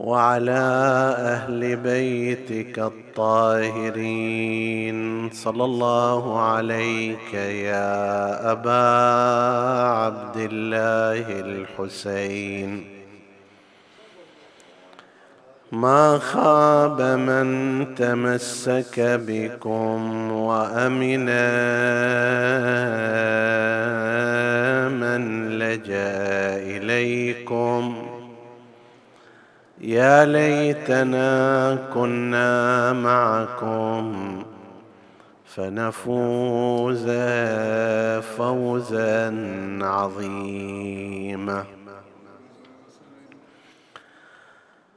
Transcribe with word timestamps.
وعلى 0.00 0.60
أهل 1.18 1.76
بيتك 1.76 2.78
الطاهرين. 2.78 4.00
صلى 5.30 5.64
الله 5.64 6.40
عليك 6.40 7.34
يا 7.34 8.52
أبا 8.52 8.88
عبد 9.90 10.36
الله 10.36 11.40
الحسين. 11.40 12.84
ما 15.72 16.18
خاب 16.18 17.02
من 17.02 17.94
تمسك 17.94 19.00
بكم 19.00 20.32
وأمن 20.32 21.26
من 25.00 25.48
لجأ 25.58 26.56
إليكم. 26.56 27.99
يا 29.80 30.24
ليتنا 30.24 31.78
كنا 31.94 32.92
معكم 32.92 34.42
فنفوز 35.44 37.10
فوزا 38.36 39.38
عظيما. 39.82 41.64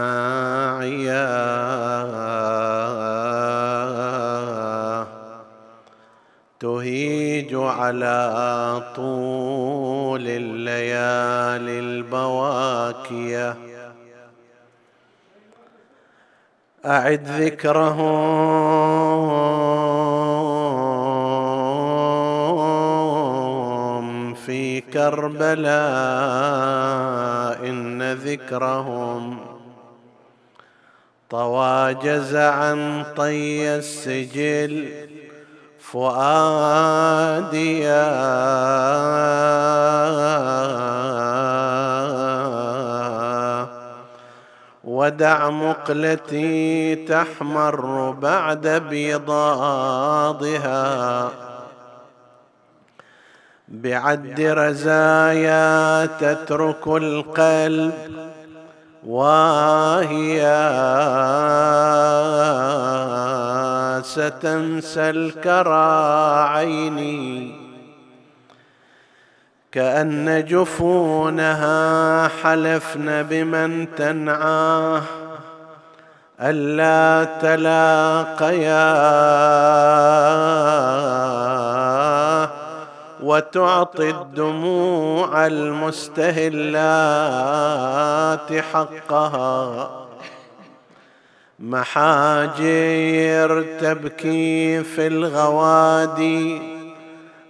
تهيج 6.61 7.55
على 7.55 8.83
طول 8.95 10.21
الليالي 10.27 11.79
البواكية. 11.79 13.57
أعد 16.85 17.27
ذكرهم 17.27 17.93
في 24.33 24.81
كربلاء 24.81 25.71
إن 27.69 28.13
ذكرهم 28.13 29.39
طوى 31.29 31.93
جزعا 31.93 33.03
طي 33.17 33.75
السجل. 33.75 35.10
فؤاديا 35.91 37.51
ودع 44.83 45.49
مقلتي 45.49 46.95
تحمر 46.95 48.11
بعد 48.11 48.67
بيضاضها 48.89 49.71
بعد 53.67 54.41
رزايا 54.41 56.05
تترك 56.05 56.87
القلب 56.87 57.93
واهيا 59.07 60.71
ستنسى 64.01 65.09
الكرى 65.09 66.47
عيني 66.49 67.55
كأن 69.71 70.45
جفونها 70.45 72.27
حلفن 72.27 73.23
بمن 73.23 73.95
تنعاه 73.95 75.01
ألا 76.41 77.23
تلاقيا 77.41 78.91
وتعطي 83.23 84.09
الدموع 84.09 85.47
المستهلات 85.47 86.63
حقها. 88.73 90.10
محاجر 91.61 93.65
تبكي 93.79 94.83
في 94.83 95.07
الغوادي. 95.07 96.61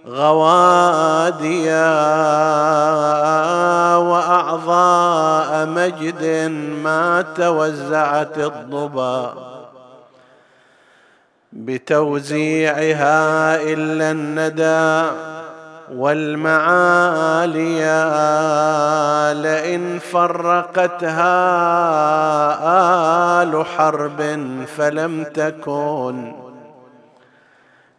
غواديا 0.06 1.96
وأعضاء 3.96 5.66
مجد 5.66 6.24
ما 6.84 7.24
توزعت 7.36 8.38
الضبا. 8.38 9.34
بتوزيعها 11.52 13.54
إلا 13.62 14.10
الندى. 14.10 15.12
والمعاليا 15.96 17.64
لئن 19.34 19.98
فرقتها 19.98 21.32
آل 23.42 23.66
حرب 23.66 24.38
فلم 24.76 25.24
تكن 25.24 26.32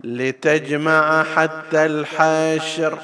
لتجمع 0.04 1.24
حتى 1.24 1.86
الحشر 1.86 2.98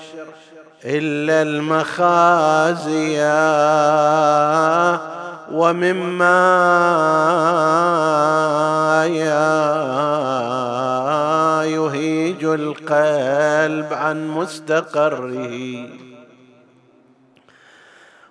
إلا 0.86 1.42
المخازيا 1.42 3.30
ومما 5.52 6.40
يهيج 11.64 12.44
القلب 12.44 13.94
عن 13.94 14.28
مستقره 14.28 15.88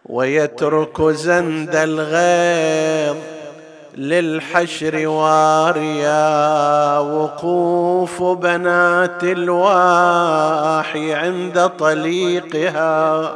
ويترك 0.06 1.02
زند 1.02 1.76
الغيظ 1.76 3.16
للحشر 3.96 5.08
واريا 5.08 6.98
وقوف 6.98 8.22
بنات 8.22 9.24
الواحي 9.24 11.14
عند 11.14 11.70
طليقها 11.78 13.30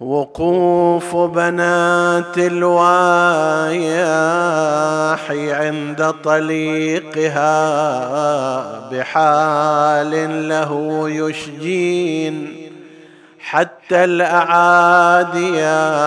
وقوف 0.00 1.16
بنات 1.16 2.38
الواياح 2.38 2.80
عند 5.30 6.14
طليقها 6.24 7.50
بحال 8.90 10.48
له 10.48 11.04
يشجين. 11.10 12.56
حتى 13.40 14.04
الأعادي 14.04 15.56
يا 15.56 15.98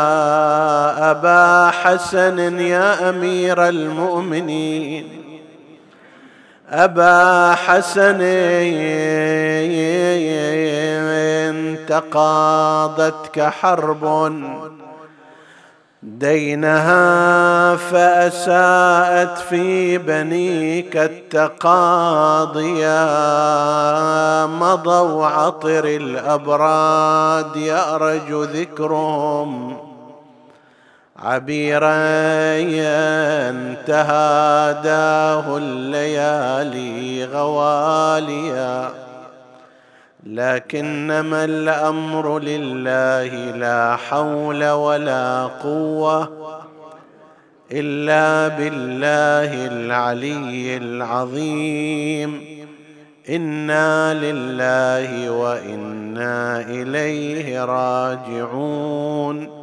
أبا 1.12 1.72
حسن 1.72 2.60
يا 2.60 3.10
أمير 3.10 3.68
المؤمنين. 3.69 5.23
أبا 6.69 7.56
حسن 7.56 8.21
تقاضتك 11.94 13.42
حرب 13.42 14.33
دينها 16.04 17.75
فأساءت 17.75 19.38
في 19.38 19.98
بنيك 19.98 20.98
التقاضيا 20.98 21.65
مضوا 24.45 25.25
عطر 25.25 25.86
الأبراد 25.86 27.56
يأرج 27.56 28.31
ذكرهم. 28.31 29.82
عبيرا 31.24 31.94
تهاداه 33.88 35.58
الليالي 35.58 37.25
غواليا. 37.25 38.90
لكنما 40.25 41.46
الأمر 41.46 42.40
لله 42.40 43.58
لا 43.58 43.96
حول 43.96 44.70
ولا 44.70 45.44
قوة 45.64 46.31
إلا 47.72 48.58
بالله 48.58 49.68
العلي 49.68 50.78
العظيم. 50.78 52.42
إنا 53.30 54.14
لله 54.14 55.31
وإنا 55.31 56.62
إليه 56.62 57.66
راجعون. 57.66 59.62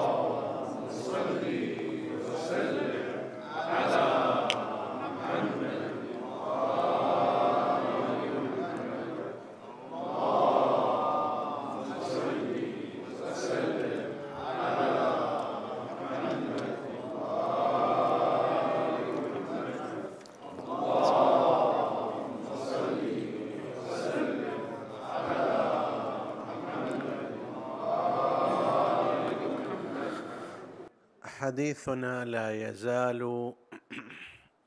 حديثنا 31.51 32.25
لا 32.25 32.69
يزال 32.69 33.53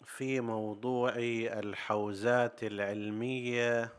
في 0.04 0.40
موضوع 0.40 1.12
الحوزات 1.16 2.64
العلمية 2.64 3.92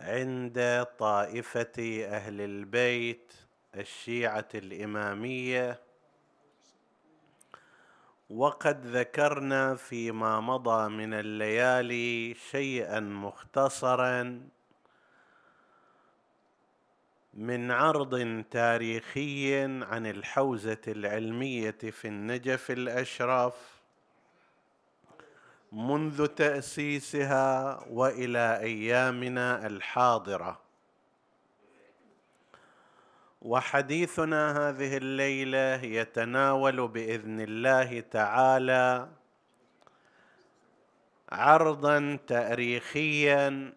عند 0.00 0.86
طائفة 0.98 2.06
أهل 2.06 2.40
البيت 2.40 3.32
الشيعة 3.76 4.48
الإمامية. 4.54 5.80
وقد 8.30 8.86
ذكرنا 8.86 9.74
فيما 9.74 10.40
مضى 10.40 10.88
من 10.88 11.14
الليالي 11.14 12.34
شيئا 12.34 13.00
مختصرا 13.00 14.48
من 17.36 17.70
عرض 17.70 18.44
تاريخي 18.50 19.62
عن 19.64 20.06
الحوزة 20.06 20.80
العلمية 20.88 21.70
في 21.70 22.08
النجف 22.08 22.70
الاشرف 22.70 23.54
منذ 25.72 26.26
تأسيسها 26.26 27.80
وإلى 27.90 28.58
أيامنا 28.60 29.66
الحاضرة. 29.66 30.60
وحديثنا 33.42 34.68
هذه 34.68 34.96
الليلة 34.96 35.84
يتناول 35.84 36.88
بإذن 36.88 37.40
الله 37.40 38.00
تعالى 38.00 39.08
عرضا 41.32 42.18
تاريخيا 42.26 43.72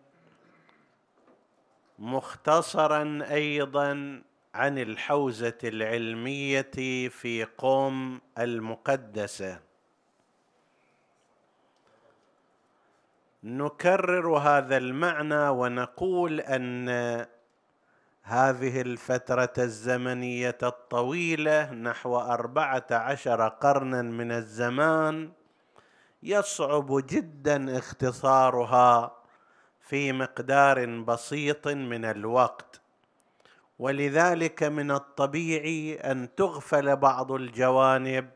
مختصرا 1.99 3.19
أيضا 3.31 4.21
عن 4.55 4.77
الحوزة 4.77 5.57
العلمية 5.63 6.71
في 7.09 7.47
قوم 7.57 8.21
المقدسة. 8.37 9.59
نكرر 13.43 14.37
هذا 14.37 14.77
المعنى 14.77 15.49
ونقول 15.49 16.39
أن 16.39 16.89
هذه 18.23 18.81
الفترة 18.81 19.53
الزمنية 19.57 20.57
الطويلة 20.63 21.71
نحو 21.71 22.17
أربعة 22.17 22.85
عشر 22.91 23.47
قرنا 23.47 24.01
من 24.01 24.31
الزمان 24.31 25.31
يصعب 26.23 27.03
جدا 27.09 27.77
اختصارها 27.77 29.18
في 29.89 30.11
مقدار 30.11 30.85
بسيط 30.85 31.67
من 31.67 32.05
الوقت. 32.05 32.81
ولذلك 33.79 34.63
من 34.63 34.91
الطبيعي 34.91 35.95
أن 35.95 36.35
تغفل 36.35 36.95
بعض 36.95 37.31
الجوانب 37.31 38.29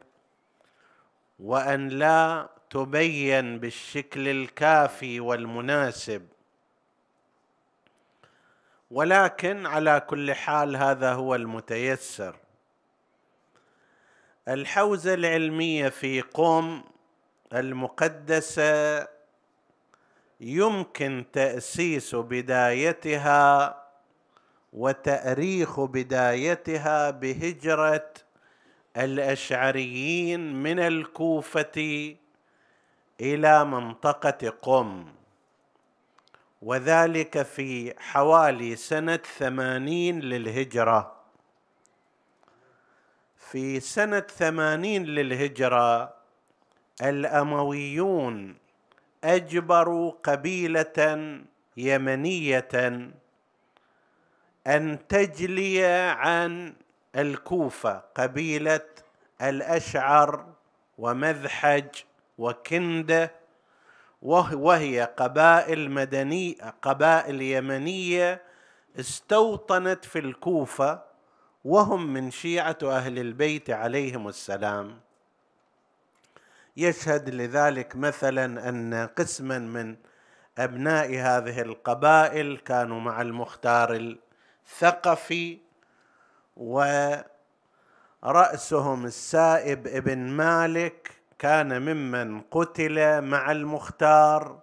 وأن 1.40 1.90
لا 1.90 2.50
تبين 2.70 3.60
بالشكل 3.60 4.28
الكافي 4.28 5.20
والمناسب. 5.20 6.28
ولكن 8.92 9.66
على 9.66 10.00
كل 10.00 10.34
حال 10.34 10.76
هذا 10.76 11.14
هو 11.14 11.36
المتيسر. 11.36 12.36
الحوزة 14.48 15.14
العلمية 15.14 15.90
في 15.90 16.22
قوم 16.22 16.84
المقدسة 17.54 19.08
يمكن 20.44 21.25
تأسيس 21.34 22.16
بدايتها 22.16 23.78
وتأريخ 24.74 25.80
بدايتها 25.80 27.10
بهجرة 27.12 28.13
الأشعريين 28.98 30.63
من 30.63 30.80
الكوفة 30.80 32.16
إلى 33.22 33.66
منطقة 33.66 34.50
قم. 34.62 35.06
وذلك 36.62 37.42
في 37.42 37.94
حوالي 38.00 38.75
سنة 38.75 39.19
ثمانين 39.38 40.19
للهجرة. 40.19 41.16
في 43.38 43.80
سنة 43.80 44.19
ثمانين 44.19 45.04
للهجرة 45.06 46.13
الأمويون 47.01 48.62
اجبروا 49.24 50.12
قبيلة 50.24 51.39
يمنية 51.77 52.68
أن 54.68 55.08
تجلي 55.10 55.86
عن 56.10 56.74
الكوفة 57.15 58.03
قبيلة 58.15 58.86
الأشعر 59.42 60.46
ومذحج 60.98 61.88
وكنده 62.38 63.32
وهي 64.22 65.10
قبائل 65.18 65.92
مدنية 65.92 66.75
قبائل 66.82 67.42
يمنية 67.42 68.42
استوطنت 69.00 70.06
في 70.06 70.20
الكوفة 70.20 71.01
وهم 71.65 72.13
من 72.13 72.32
شيعة 72.32 72.77
أهل 72.84 73.20
البيت 73.20 73.70
عليهم 73.70 74.27
السلام. 74.27 75.00
يشهد 76.77 77.30
لذلك 77.30 77.96
مثلا 77.96 78.70
أن 78.70 79.10
قسما 79.18 79.60
من 79.60 79.96
أبناء 80.58 81.15
هذه 81.15 81.62
القبائل 81.62 82.58
كانوا 82.58 83.00
مع 83.00 83.22
المختار 83.22 84.18
الثقفي 84.65 85.58
ورأسهم 88.24 89.06
السائب 89.06 89.88
ابن 89.88 90.18
مالك 90.18 91.12
كان 91.39 91.82
ممن 91.82 92.42
قتل 92.42 93.22
مع 93.22 93.51
المختار 93.51 94.60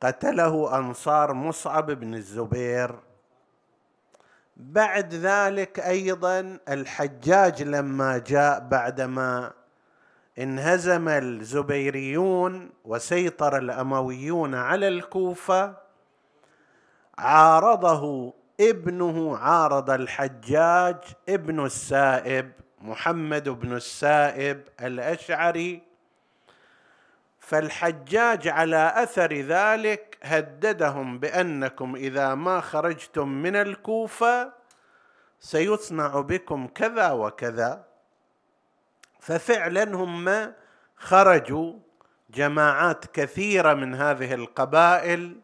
قتله 0.00 0.78
أنصار 0.78 1.32
مصعب 1.32 1.90
بن 1.90 2.14
الزبير. 2.14 2.98
بعد 4.56 5.14
ذلك 5.14 5.80
أيضا 5.80 6.58
الحجاج 6.68 7.62
لما 7.62 8.18
جاء 8.18 8.60
بعدما 8.60 9.52
انهزم 10.38 11.08
الزبيريون 11.08 12.70
وسيطر 12.84 13.58
الأمويون 13.58 14.54
على 14.54 14.88
الكوفة. 14.88 15.76
عارضه 17.18 18.34
ابنه 18.60 19.36
عارض 19.36 19.90
الحجاج 19.90 20.96
ابن 21.28 21.64
السائب 21.64 22.52
محمد 22.80 23.48
بن 23.48 23.72
السائب 23.72 24.62
الأشعري. 24.80 25.82
فالحجاج 27.40 28.48
على 28.48 28.92
أثر 28.96 29.32
ذلك 29.32 30.18
هددهم 30.22 31.18
بأنكم 31.18 31.96
إذا 31.96 32.34
ما 32.34 32.60
خرجتم 32.60 33.28
من 33.28 33.56
الكوفة 33.56 34.52
سيصنع 35.40 36.20
بكم 36.20 36.66
كذا 36.66 37.10
وكذا. 37.10 37.84
ففعلا 39.20 39.84
هم 39.96 40.52
خرجوا 40.96 41.72
جماعات 42.30 43.04
كثيرة 43.04 43.74
من 43.74 43.94
هذه 43.94 44.34
القبائل 44.34 45.40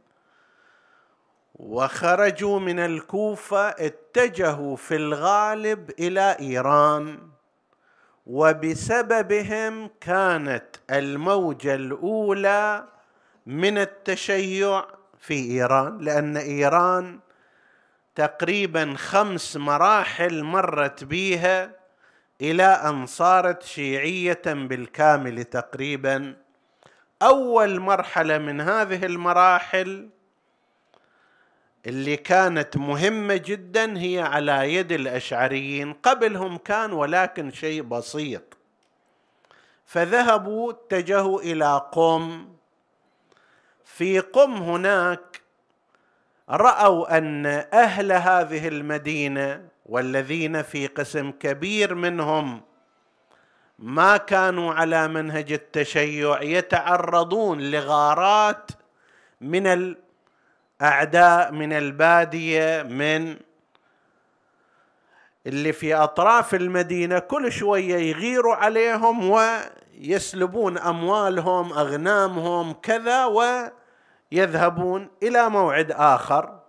وخرجوا 1.55 2.61
من 2.61 2.79
الكوفة 2.79 3.69
اتجهوا 3.69 4.77
في 4.77 4.97
الغالب 4.97 5.91
إلى 5.99 6.37
إيران. 6.41 7.33
وبسببهم 8.27 9.91
كانت 10.01 10.65
الموجة 10.91 11.75
الأولى 11.75 12.85
من 13.47 13.79
التشيع 13.79 14.85
في 15.19 15.35
إيران 15.35 15.99
لأن 15.99 16.37
إيران 16.37 17.21
تقريبا 18.15 18.95
خمس 18.97 19.57
مراحل 19.57 20.43
مرت 20.43 21.05
بها 21.05 21.82
إلى 22.43 22.65
أن 22.65 23.07
صارت 23.07 23.63
شيعية 23.63 24.43
بالكامل 24.47 25.45
تقريبا 25.45 26.37
أول 27.23 27.81
مرحلة 27.81 28.39
من 28.39 28.61
هذه 28.61 29.07
المراحل 29.07 30.09
اللي 31.87 32.17
كانت 32.17 32.77
مهمة 32.77 33.37
جدا 33.37 33.99
هي 33.99 34.21
على 34.21 34.75
يد 34.75 34.93
الأشعريين. 34.93 35.93
قبلهم 35.93 36.57
كان 36.57 36.93
ولكن 36.93 37.51
شيء 37.51 37.83
بسيط. 37.83 38.57
فذهبوا 39.87 40.73
اتجهوا 40.73 41.41
إلى 41.41 41.89
قم. 41.93 42.53
في 43.85 44.21
قم 44.21 44.53
هناك 44.55 45.43
رأوا 46.51 47.19
أن 47.19 47.47
أهل 47.73 48.13
هذه 48.13 48.69
المدينة 48.69 49.69
والذين 49.87 50.63
في 50.63 50.87
قسم 50.87 51.31
كبير 51.31 51.95
منهم 51.95 52.61
ما 53.79 54.17
كانوا 54.17 54.75
على 54.75 55.09
منهج 55.09 55.53
التشيع 55.53 56.43
يتعرضون 56.43 57.61
لغارات 57.61 58.71
من 59.41 59.95
الأعداء 60.81 61.53
من 61.53 61.73
البادية 61.73 62.83
من 62.83 63.37
اللي 65.47 65.73
في 65.73 65.95
أطراف 65.95 66.55
المدينة 66.55 67.19
كل 67.19 67.53
شوية 67.53 67.97
يغيروا 67.97 68.55
عليهم 68.55 69.31
ويسلبون 69.31 70.79
أموالهم 70.79 71.73
أغنامهم 71.73 72.73
كذا 72.73 73.25
ويذهبون 74.33 75.11
إلى 75.23 75.49
موعد 75.49 75.91
آخر. 75.91 76.62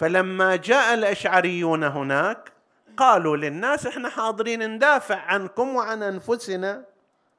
فلما 0.00 0.56
جاء 0.56 0.94
الأشعريون 0.94 1.84
هناك 1.84 2.52
قالوا 2.96 3.36
للناس 3.36 3.86
إحنا 3.86 4.08
حاضرين 4.08 4.70
ندافع 4.74 5.16
عنكم 5.16 5.76
وعن 5.76 6.02
أنفسنا. 6.02 6.84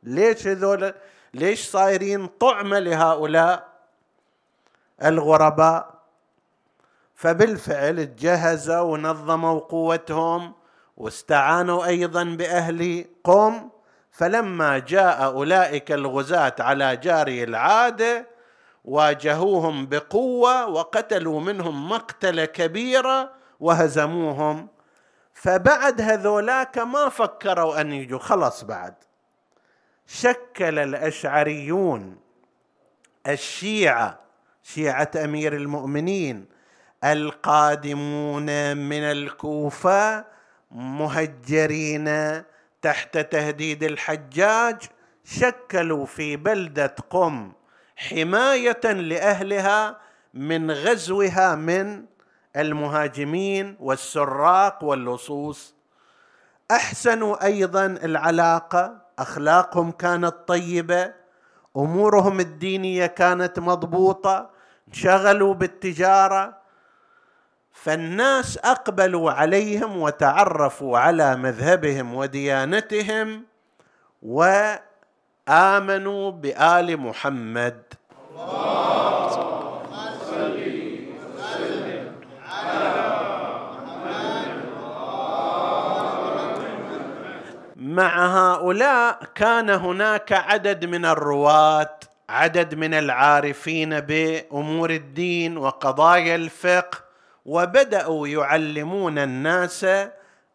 ليش 0.03 0.48
هذول 0.48 0.94
ليش 1.34 1.70
صايرين 1.70 2.27
طعمة 2.27 2.80
لهؤلاء 2.80 3.68
الغرباء؟ 5.03 5.94
فبالفعل 7.15 8.06
تجهزوا 8.06 8.82
ونظموا 8.82 9.60
قوتهم 9.60 10.53
واستعانوا 10.98 11.86
أيضا 11.86 12.24
باهل 12.24 13.06
قوم 13.24 13.70
فلما 14.12 14.80
جاء 14.80 15.24
أولئك 15.24 15.91
الغزاة 15.91 16.56
على 16.60 16.98
جاري 16.98 17.44
العادة 17.44 18.30
واجهوهم 18.85 19.85
بقوة 19.85 20.67
وقتلوا 20.67 21.39
منهم 21.41 21.89
مقتله 21.89 22.45
كبيره 22.45 23.31
وهزموهم. 23.59 24.67
فبعد 25.33 26.01
هذولاك 26.01 26.77
ما 26.77 27.09
فكروا 27.09 27.81
أن 27.81 27.91
يجوا. 27.91 28.19
خلص 28.19 28.63
بعد. 28.63 28.93
شكل 30.07 30.79
الأشعريون 30.79 32.17
الشيعة 33.27 34.19
شيعة 34.63 35.11
أمير 35.23 35.55
المؤمنين 35.55 36.45
القادمون 37.03 38.77
من 38.77 39.03
الكوفة 39.03 40.25
مهجرين 40.71 42.07
تحت 42.81 43.17
تهديد 43.17 43.83
الحجاج 43.83 44.83
شكلوا 45.23 46.05
في 46.05 46.35
بلدة 46.35 46.95
قم. 47.09 47.51
حماية 47.95 48.91
لأهلها 48.91 49.98
من 50.33 50.71
غزوها 50.71 51.55
من 51.55 52.05
المهاجمين 52.55 53.77
والسراق 53.79 54.83
واللصوص. 54.83 55.75
احسنوا 56.71 57.45
أيضا 57.45 57.86
العلاقة 57.86 59.01
أخلاقهم 59.19 59.91
كانت 59.91 60.36
طيبة 60.48 61.13
أمورهم 61.77 62.39
الدينية 62.39 63.05
كانت 63.05 63.60
مضبوطة 63.60 64.50
انشغلوا 64.88 65.53
بالتجارة. 65.53 66.62
فالناس 67.74 68.57
أقبلوا 68.57 69.31
عليهم 69.31 69.98
وتعرفوا 69.98 70.98
على 71.00 71.36
مذهبهم 71.36 72.13
وديانتهم 72.15 73.45
وامنوا 75.50 76.31
بآل 76.31 76.98
محمد. 76.98 77.81
مع 87.75 88.53
هؤلاء 88.53 89.19
كان 89.36 89.69
هناك 89.69 90.31
عدد 90.31 90.86
من 90.86 91.05
الرواة 91.05 92.00
عدد 92.29 92.75
من 92.75 92.93
العارفين 92.93 94.00
بأمور 94.00 94.89
الدين 94.89 95.57
وقضايا 95.57 96.36
الفقه 96.36 96.98
وبدأوا 97.45 98.27
يعلمون 98.27 99.17
الناس 99.17 99.86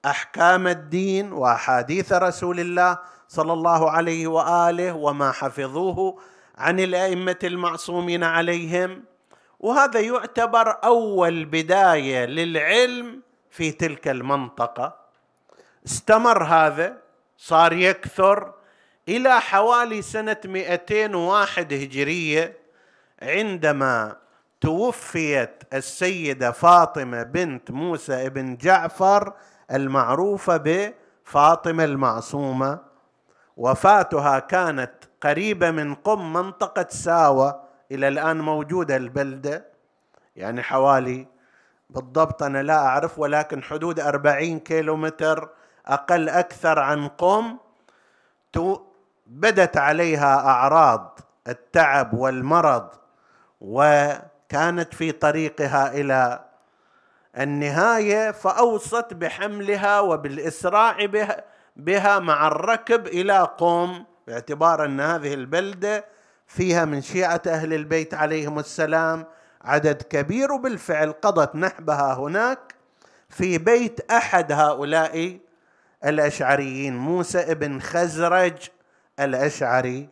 أحكام 0.07 0.67
الدين 0.67 1.33
وأحاديث 1.33 2.13
رسول 2.13 2.61
الله 2.61 2.99
صلى 3.29 3.53
الله 3.53 3.91
عليه 3.91 4.27
وآله 4.27 4.93
وما 4.93 5.33
حفظوه 5.33 6.19
عن 6.59 6.81
الأئمة 6.81 7.39
المعصومين 7.45 8.25
عليهم. 8.25 9.05
وهذا 9.61 10.01
يعتبر 10.01 10.77
أول 10.85 11.45
بداية 11.45 12.25
للعلم 12.25 13.23
في 13.51 13.73
تلك 13.73 14.09
المنطقة. 14.09 14.97
استمر 15.87 16.45
هذا 16.45 16.97
صار 17.39 17.73
يكثر 17.73 18.53
إلى 19.09 19.41
حوالي 19.41 20.03
سنة 20.03 20.37
201 20.45 21.73
هجرية 21.73 22.57
عندما 23.23 24.17
توفيت 24.61 25.63
السيدة 25.73 26.51
فاطمة 26.51 27.23
بنت 27.23 27.71
موسى 27.71 28.29
بن 28.29 28.57
جعفر 28.57 29.33
المعروفة 29.73 30.57
بفاطمة 30.57 31.85
المعصومة. 31.85 32.86
وفاتها 33.57 34.39
كانت 34.39 34.93
قريبة 35.21 35.71
من 35.71 35.95
قم 35.95 36.33
منطقة 36.33 36.87
ساوة 36.89 37.63
إلى 37.93 38.09
الآن 38.09 38.41
موجودة 38.41 38.97
البلدة. 38.97 39.65
يعني 40.37 40.63
حوالي 40.63 41.27
بالضبط 41.91 42.43
أنا 42.43 42.63
لا 42.63 42.79
أعرف 42.87 43.19
ولكن 43.19 43.63
حدود 43.63 44.01
أربعين 44.01 44.61
كيلو 44.61 44.97
متر 44.97 45.49
أقل 45.87 46.29
أكثر 46.29 46.79
عن 46.79 47.09
قم 47.09 47.57
بدت 49.27 49.77
عليها 49.77 50.37
أعراض 50.49 51.19
التعب 51.49 52.15
والمرض 52.15 52.89
وكانت 53.61 54.95
في 54.95 55.13
طريقها 55.13 55.93
إلى 55.93 56.45
النهاية 57.39 58.31
فأوصت 58.31 59.15
بحملها 59.15 60.01
وبالإسراع 60.01 61.05
بها, 61.07 61.45
بها 61.77 62.19
مع 62.19 62.47
الركب 62.47 63.07
إلى 63.07 63.49
قوم 63.59 64.05
باعتبار 64.27 64.85
أن 64.85 65.01
هذه 65.01 65.35
البلدة 65.35 66.05
فيها 66.47 66.85
من 66.85 67.03
شيعة 67.03 67.43
أهل 67.47 67.75
البيت 67.75 68.15
عليهم 68.15 68.59
السلام 68.59 69.27
عدد 69.63 70.03
كبير 70.03 70.53
وبالفعل 70.53 71.13
قضت 71.13 71.57
نحبها 71.57 72.15
هناك 72.15 72.75
في 73.29 73.59
بيت 73.59 74.11
أحد 74.11 74.53
هؤلاء 74.53 75.39
الأشعريين 76.05 76.97
موسى 76.97 77.39
ابن 77.39 77.81
خزرج 77.81 78.69
الأشعري. 79.21 80.09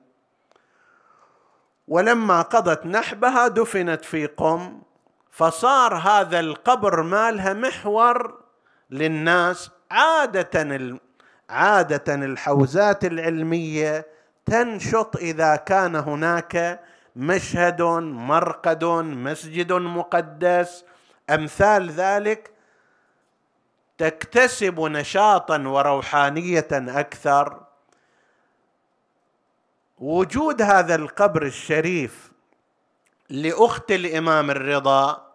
ولما 1.88 2.42
قضت 2.42 2.86
نحبها 2.86 3.48
دفنت 3.48 4.04
في 4.04 4.26
قم 4.26 4.82
فصار 5.30 5.94
هذا 5.94 6.40
القبر 6.40 7.02
مالها 7.02 7.52
محور 7.52 8.40
للناس 8.90 9.70
عادة 9.90 10.62
عادة 11.50 12.14
الحوزات 12.14 13.04
العلمية 13.04 14.06
تنشط 14.46 15.16
إذا 15.16 15.56
كان 15.56 15.96
هناك 15.96 16.80
مشهد 17.16 17.82
مرقد 18.02 18.84
مسجد 18.84 19.72
مقدس. 19.72 20.84
أمثال 21.30 21.90
ذلك 21.90 22.50
تكتسب 23.98 24.80
نشاطا 24.80 25.58
وروحانية 25.58 26.68
أكثر. 26.72 27.60
وجود 29.98 30.62
هذا 30.62 30.94
القبر 30.94 31.42
الشريف 31.42 32.32
لأخت 33.30 33.92
الإمام 33.92 34.50
الرضا 34.50 35.32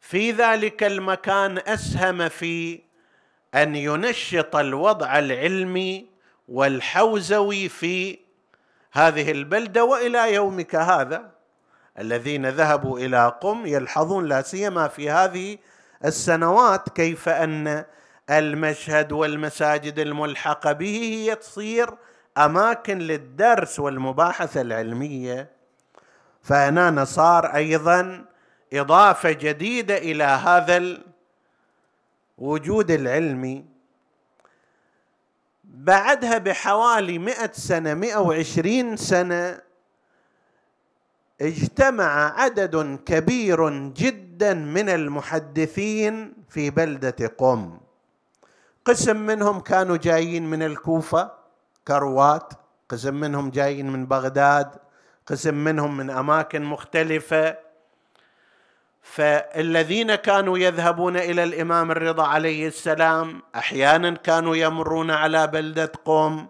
في 0.00 0.32
ذلك 0.32 0.84
المكان 0.84 1.58
أسهم 1.58 2.28
في 2.28 2.80
أن 3.54 3.76
ينشط 3.76 4.56
الوضع 4.56 5.18
العلمي 5.18 6.06
والحوزوي 6.48 7.68
في 7.68 8.18
هذه 8.92 9.30
البلدة 9.30 9.84
وإلى 9.84 10.34
يومك 10.34 10.74
هذا. 10.74 11.30
الذين 11.98 12.48
ذهبوا 12.48 12.98
إلى 12.98 13.32
قم 13.40 13.66
يلحظون 13.66 14.26
لا 14.26 14.42
سيما 14.42 14.88
في 14.88 15.10
هذه 15.10 15.58
السنوات 16.04 16.88
كيف 16.88 17.28
أن 17.28 17.84
المشهد 18.30 19.12
والمساجد 19.12 19.98
الملحقة 19.98 20.72
به 20.72 20.98
هي 21.02 21.34
تصير 21.34 21.90
أماكن 22.38 22.98
للدرس 22.98 23.80
والمباحثه 23.80 24.60
العلمية. 24.60 25.50
فهنا 26.42 27.04
صار 27.04 27.46
أيضا 27.46 28.24
إضافة 28.72 29.32
جديدة 29.32 29.98
إلى 29.98 30.24
هذا 30.24 30.98
الوجود 32.38 32.90
العلمي 32.90 33.64
بعدها 35.64 36.38
بحوالي 36.38 37.18
مئة 37.18 37.52
سنة 37.52 37.94
مئة 37.94 38.18
وعشرين 38.18 38.96
سنة 38.96 39.60
اجتمع 41.40 42.40
عدد 42.40 42.98
كبير 43.06 43.88
جدا 43.88 44.54
من 44.54 44.88
المحدثين 44.88 46.32
في 46.48 46.70
بلدة 46.70 47.26
قم. 47.38 47.80
قسم 48.84 49.16
منهم 49.16 49.60
كانوا 49.60 49.96
جايين 49.96 50.50
من 50.50 50.62
الكوفة 50.62 51.32
كروات 51.88 52.52
قسم 52.88 53.14
منهم 53.14 53.50
جايين 53.50 53.90
من 53.90 54.06
بغداد 54.06 54.70
قسم 55.26 55.54
منهم 55.54 55.96
من 55.96 56.10
أماكن 56.10 56.62
مختلفة. 56.62 57.67
فالذين 59.12 60.14
كانوا 60.14 60.58
يذهبون 60.58 61.16
إلى 61.16 61.44
الإمام 61.44 61.90
الرضا 61.90 62.26
عليه 62.26 62.66
السلام 62.66 63.42
أحيانا 63.54 64.10
كانوا 64.10 64.56
يمرون 64.56 65.10
على 65.10 65.46
بلدة 65.46 65.92
قوم 66.04 66.48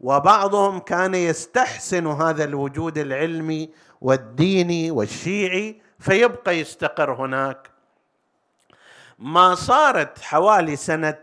وبعضهم 0.00 0.78
كان 0.78 1.14
يستحسن 1.14 2.06
هذا 2.06 2.44
الوجود 2.44 2.98
العلمي 2.98 3.70
والديني 4.00 4.90
والشيعي 4.90 5.82
فيبقى 5.98 6.58
يستقر 6.58 7.12
هناك. 7.12 7.70
ما 9.18 9.54
صارت 9.54 10.18
حوالي 10.18 10.76
سنة 10.76 11.18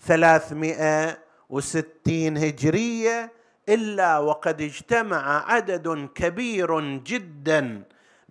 360 0.00 2.36
هجرية 2.36 3.32
إلا 3.68 4.18
وقد 4.18 4.60
اجتمع 4.60 5.52
عدد 5.52 6.08
كبير 6.14 6.80
جدا 6.80 7.82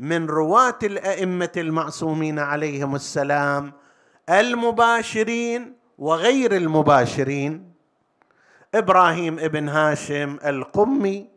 من 0.01 0.25
رواة 0.25 0.79
الأئمة 0.83 1.51
المعصومين 1.57 2.39
عليهم 2.39 2.95
السلام 2.95 3.73
المباشرين 4.29 5.75
وغير 5.97 6.55
المباشرين. 6.55 7.73
إبراهيم 8.75 9.39
ابن 9.39 9.69
هاشم 9.69 10.37
القمي 10.45 11.29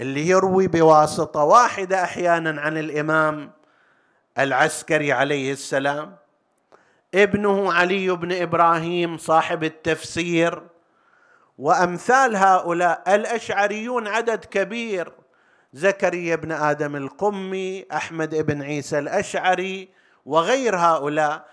اللي 0.00 0.28
يروي 0.28 0.66
بواسطة 0.66 1.44
واحدة 1.44 2.04
أحيانا 2.04 2.60
عن 2.60 2.78
الإمام 2.78 3.50
العسكري 4.38 5.12
عليه 5.12 5.52
السلام. 5.52 6.16
ابنه 7.14 7.72
علي 7.72 8.10
بن 8.10 8.32
إبراهيم 8.32 9.18
صاحب 9.18 9.64
التفسير. 9.64 10.62
وأمثال 11.58 12.36
هؤلاء 12.36 13.14
الأشعريون 13.14 14.06
عدد 14.06 14.44
كبير. 14.44 15.12
زكريا 15.72 16.36
بن 16.36 16.52
آدم 16.52 16.96
القمي 16.96 17.86
أحمد 17.92 18.34
بن 18.34 18.62
عيسى 18.62 18.98
الأشعري 18.98 19.88
وغير 20.26 20.76
هؤلاء. 20.76 21.44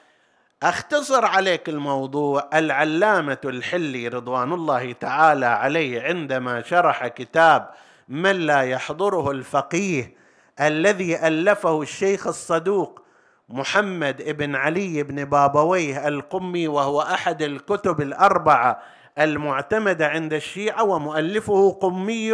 أختصر 0.63 1.25
عليك 1.25 1.69
الموضوع 1.69 2.49
العلامة 2.53 3.37
الحلي 3.45 4.07
رضوان 4.07 4.53
الله 4.53 4.91
تعالى 4.91 5.45
عليه 5.45 6.01
عندما 6.01 6.61
شرح 6.61 7.07
كتاب 7.07 7.69
من 8.09 8.31
لا 8.31 8.61
يحضره 8.61 9.31
الفقيه 9.31 10.13
الذي 10.61 11.27
ألفه 11.27 11.81
الشيخ 11.81 12.27
الصدوق 12.27 13.01
محمد 13.49 14.37
بن 14.37 14.55
علي 14.55 15.03
بن 15.03 15.25
بابويه 15.25 16.07
القمي 16.07 16.67
وهو 16.67 17.01
أحد 17.01 17.41
الكتب 17.41 18.01
الأربعة 18.01 18.79
المعتمدة 19.19 20.07
عند 20.07 20.33
الشيعة 20.33 20.83
ومؤلفه 20.83 21.71
قمي 21.81 22.33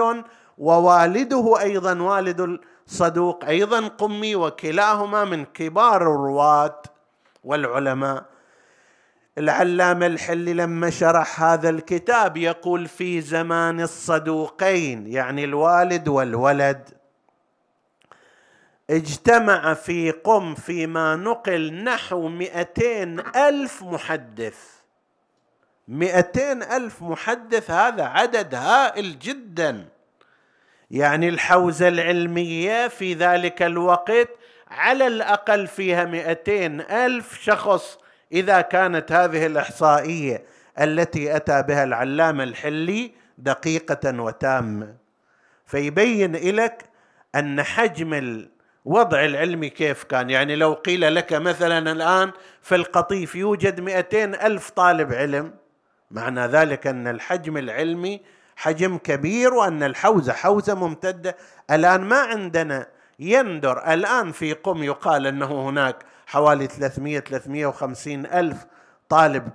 ووالده 0.58 1.60
أيضا 1.60 2.02
والد 2.02 2.60
الصدوق. 2.88 3.46
أيضا 3.46 3.88
قمي 3.88 4.36
وكلاهما 4.36 5.26
من 5.26 5.46
كبار 5.46 6.02
الرواة 6.02 6.82
والعلماء. 7.44 8.26
العلامة 9.38 10.06
الحلي 10.06 10.54
لما 10.54 10.90
شرح 10.90 11.44
هذا 11.44 11.70
الكتاب 11.70 12.38
يقول 12.38 12.88
في 12.88 13.22
زمان 13.22 13.82
الصدوقين 13.82 15.08
يعني 15.08 15.44
الوالد 15.44 16.08
والولد 16.08 16.90
اجتمع 18.90 19.74
في 19.74 20.12
قم 20.12 20.56
فيما 20.56 21.16
نقل 21.16 21.74
نحو 21.74 22.28
مئتين 22.28 23.20
ألف 23.20 23.84
محدث. 23.84 24.58
مئتين 25.88 26.64
ألف 26.64 27.02
محدث 27.02 27.72
هذا 27.72 28.04
عدد 28.04 28.56
هائل 28.56 29.20
جدا. 29.20 29.86
يعني 30.92 31.30
الحوزة 31.30 31.88
العلمية 31.88 32.88
في 32.88 33.14
ذلك 33.14 33.62
الوقت 33.62 34.30
على 34.68 35.08
الأقل 35.08 35.68
فيها 35.68 36.06
مئتين 36.06 36.82
ألف 36.82 37.42
شخص 37.42 37.98
إذا 38.32 38.62
كانت 38.62 39.12
هذه 39.12 39.46
الإحصائية 39.46 40.44
التي 40.82 41.36
أتى 41.36 41.64
بها 41.64 41.84
العلامة 41.84 42.44
الحلي 42.44 43.12
دقيقة 43.38 44.22
وتامة 44.22 44.96
فيبين 45.66 46.36
لك 46.56 46.84
أن 47.36 47.64
حجم 47.64 48.14
الوضع 48.86 49.26
العلمي 49.26 49.70
كيف 49.70 50.04
كان. 50.04 50.30
يعني 50.30 50.56
لو 50.56 50.74
قيل 50.74 51.16
لك 51.16 51.34
مثلا 51.34 51.92
الآن 51.92 52.32
في 52.62 52.76
القطيف 52.76 53.36
يوجد 53.36 53.80
مئتين 53.82 54.36
ألف 54.36 54.70
طالب 54.70 55.14
علم 55.14 55.54
معنى 56.12 56.42
ذلك 56.42 56.88
أن 56.88 57.08
الحجم 57.08 57.58
العلمي 57.58 58.22
حجم 58.56 58.98
كبير 58.98 59.54
وأن 59.54 59.84
الحوزة 59.84 60.34
حوزة 60.34 60.74
ممتدة. 60.74 61.38
الآن 61.72 62.02
ما 62.02 62.20
عندنا 62.20 62.88
يندر. 63.20 63.94
الآن 63.94 64.32
في 64.32 64.54
قم 64.54 64.84
يقال 64.84 65.28
أنه 65.28 65.70
هناك 65.70 66.06
حوالي 66.28 66.68
300 66.68 67.20
350 67.20 68.26
ألف 68.26 68.66
طالب 69.10 69.50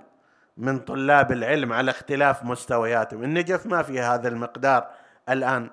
من 0.57 0.79
طلاب 0.79 1.31
العلم 1.31 1.73
على 1.73 1.91
اختلاف 1.91 2.43
مستوياتهم. 2.43 3.23
النجف 3.23 3.65
ما 3.65 3.83
في 3.83 3.99
هذا 3.99 4.27
المقدار 4.27 4.87
الآن 5.29 5.69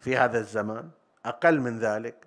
في 0.00 0.16
هذا 0.16 0.38
الزمان 0.38 0.88
أقل 1.26 1.60
من 1.60 1.78
ذلك. 1.78 2.26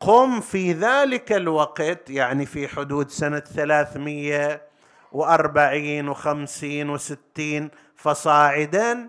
قم 0.00 0.40
في 0.40 0.72
ذلك 0.72 1.32
الوقت 1.32 2.10
يعني 2.10 2.46
في 2.46 2.68
حدود 2.68 3.10
سنة 3.10 3.38
340 3.38 6.08
وخمسين 6.08 6.90
وستين 6.90 7.70
فصاعدا 7.96 9.08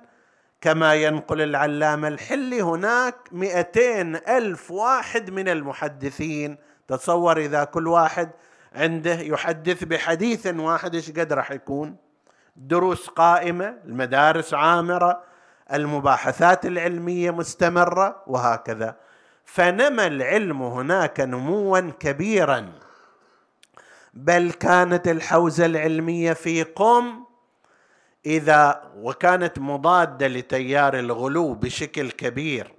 كما 0.62 0.94
ينقل 0.94 1.42
العلامة 1.42 2.08
الحلي 2.08 2.62
هناك 2.62 3.16
مئتين 3.32 4.16
ألف 4.16 4.72
واحد 4.72 5.30
من 5.30 5.50
المحدثين. 5.50 6.58
تصور 6.88 7.38
إذا 7.38 7.64
كل 7.64 7.88
واحد 7.88 8.30
عنده 8.74 9.20
يحدث 9.20 9.84
بحديث 9.84 10.48
واحد 10.48 10.96
إيش 10.96 11.12
قد 11.12 11.34
راح 11.34 11.52
يكون؟ 11.52 11.96
دروس 12.56 13.08
قائمة 13.08 13.78
المدارس 13.86 14.54
عامرة 14.54 15.24
المباحثات 15.74 16.66
العلمية 16.66 17.32
مستمرة 17.32 18.24
وهكذا. 18.28 18.96
فنمى 19.46 20.08
العلم 20.08 20.62
هناك 20.62 21.20
نموا 21.20 21.80
كبيرا. 21.80 22.74
بل 24.14 24.52
كانت 24.52 25.08
الحوزة 25.08 25.66
العلمية 25.66 26.34
في 26.34 26.64
قم 26.64 27.27
إذا 28.28 28.82
وكانت 28.96 29.60
مضادة 29.60 30.28
لتيار 30.28 31.00
الغلو 31.00 31.54
بشكل 31.54 32.12
كبير 32.12 32.74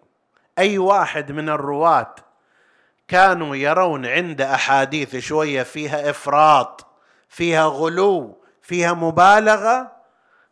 أي 0.58 0.78
واحد 0.78 1.32
من 1.32 1.48
الرواة 1.48 2.14
كانوا 3.08 3.56
يرون 3.56 4.06
عند 4.06 4.40
أحاديث 4.40 5.16
شوية 5.16 5.62
فيها 5.62 6.10
إفراط 6.10 6.86
فيها 7.28 7.64
غلو 7.66 8.38
فيها 8.62 8.92
مبالغة 8.92 9.92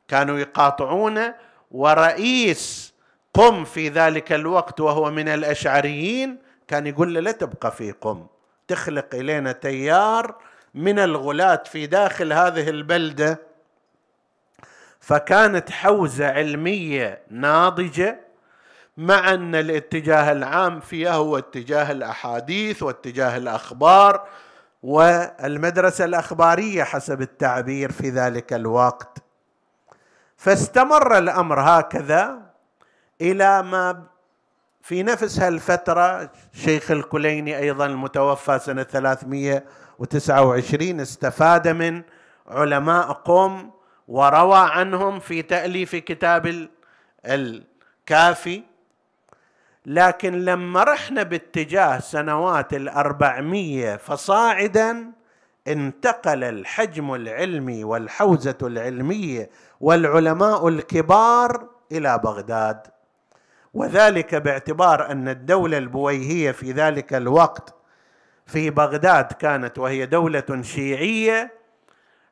كانوا 0.09 0.39
يقاطعونه 0.39 1.35
ورئيس 1.71 2.95
قم 3.35 3.65
في 3.65 3.89
ذلك 3.89 4.33
الوقت 4.33 4.81
وهو 4.81 5.11
من 5.11 5.29
الأشعريين 5.29 6.39
كان 6.69 6.87
يقول 6.87 7.15
له 7.15 7.21
لا 7.21 7.33
تبقى 7.33 7.73
في 7.73 7.93
قم 7.93 8.27
تخلق 8.69 9.15
إلينا 9.15 9.53
تيار 9.53 10.35
من 10.75 10.99
الغلاة 10.99 11.63
في 11.67 11.87
داخل 11.87 12.33
هذه 12.33 12.69
البلدة. 12.69 13.46
فكانت 15.07 15.71
حوزة 15.71 16.29
علمية 16.29 17.23
ناضجة 17.31 18.21
مع 18.97 19.35
أن 19.35 19.55
الاتجاه 19.55 20.33
العام 20.33 20.81
فيها 20.81 21.13
هو 21.13 21.39
اتجاه 21.39 21.93
الأحاديث 21.93 22.83
واتجاه 22.83 23.37
الأخبار 23.37 24.29
والمدرسة 24.83 26.05
الأخبارية 26.05 26.85
حسب 26.85 27.21
التعبير 27.21 27.93
في 27.93 28.11
ذلك 28.11 28.53
الوقت. 28.53 29.19
فاستمر 30.37 31.19
الأمر 31.19 31.61
هكذا 31.61 32.39
إلى 33.21 33.63
ما 33.63 34.03
في 34.83 35.03
نفس 35.03 35.41
هالفترة 35.41 36.31
شيخ 36.53 36.91
الكليني 36.91 37.59
أيضا 37.59 37.87
المتوفى 37.87 38.59
سنة 38.59 38.83
329 38.83 41.01
استفاد 41.01 41.69
من 41.69 42.03
علماء 42.49 43.13
قوم 43.13 43.76
وروى 44.09 44.59
عنهم 44.59 45.21
في 45.21 45.43
تأليف 45.43 45.97
كتاب 45.97 46.69
الكافي 47.27 48.63
لكن 49.87 50.45
لما 50.45 50.83
رحنا 50.83 51.23
باتجاه 51.23 51.99
سنوات 51.99 52.75
الأربعمية 52.75 53.97
فصاعدا 53.97 55.13
انتقل 55.69 56.45
الحجم 56.45 57.15
العلمي 57.15 57.85
والحوزة 57.85 58.59
العلمية 58.63 59.51
والعلماء 59.81 60.69
الكبار 60.69 61.69
إلى 61.93 62.19
بغداد. 62.19 62.81
وذلك 63.75 64.35
باعتبار 64.35 65.11
أن 65.11 65.29
الدولة 65.29 65.79
البويهية 65.79 66.53
في 66.53 66.73
ذلك 66.73 67.15
الوقت 67.15 67.75
في 68.47 68.71
بغداد 68.71 69.33
كانت 69.33 69.79
وهي 69.79 70.07
دولة 70.07 70.63
شيعية 70.63 71.53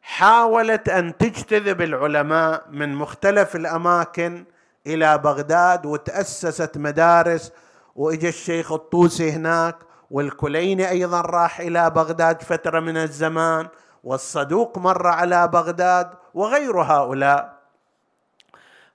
حاولت 0.07 0.89
أن 0.89 1.17
تجتذب 1.17 1.83
العلماء 1.83 2.65
من 2.71 2.95
مختلف 2.95 3.57
الأماكن 3.57 4.45
إلى 4.87 5.19
بغداد 5.19 5.87
وتأسست 5.87 6.79
مدارس 6.79 7.53
واجى 7.97 8.29
الشيخ 8.29 8.73
الطوسي 8.73 9.31
هناك 9.31 9.77
والكليني 10.11 10.91
أيضا 10.91 11.21
راح 11.21 11.61
إلى 11.61 11.91
بغداد 11.91 12.43
فترة 12.43 12.81
من 12.81 12.97
الزمان 12.97 13.69
والصدوق 14.05 14.79
مر 14.79 15.07
على 15.07 15.49
بغداد 15.49 16.11
وغير 16.35 16.81
هؤلاء. 16.81 17.55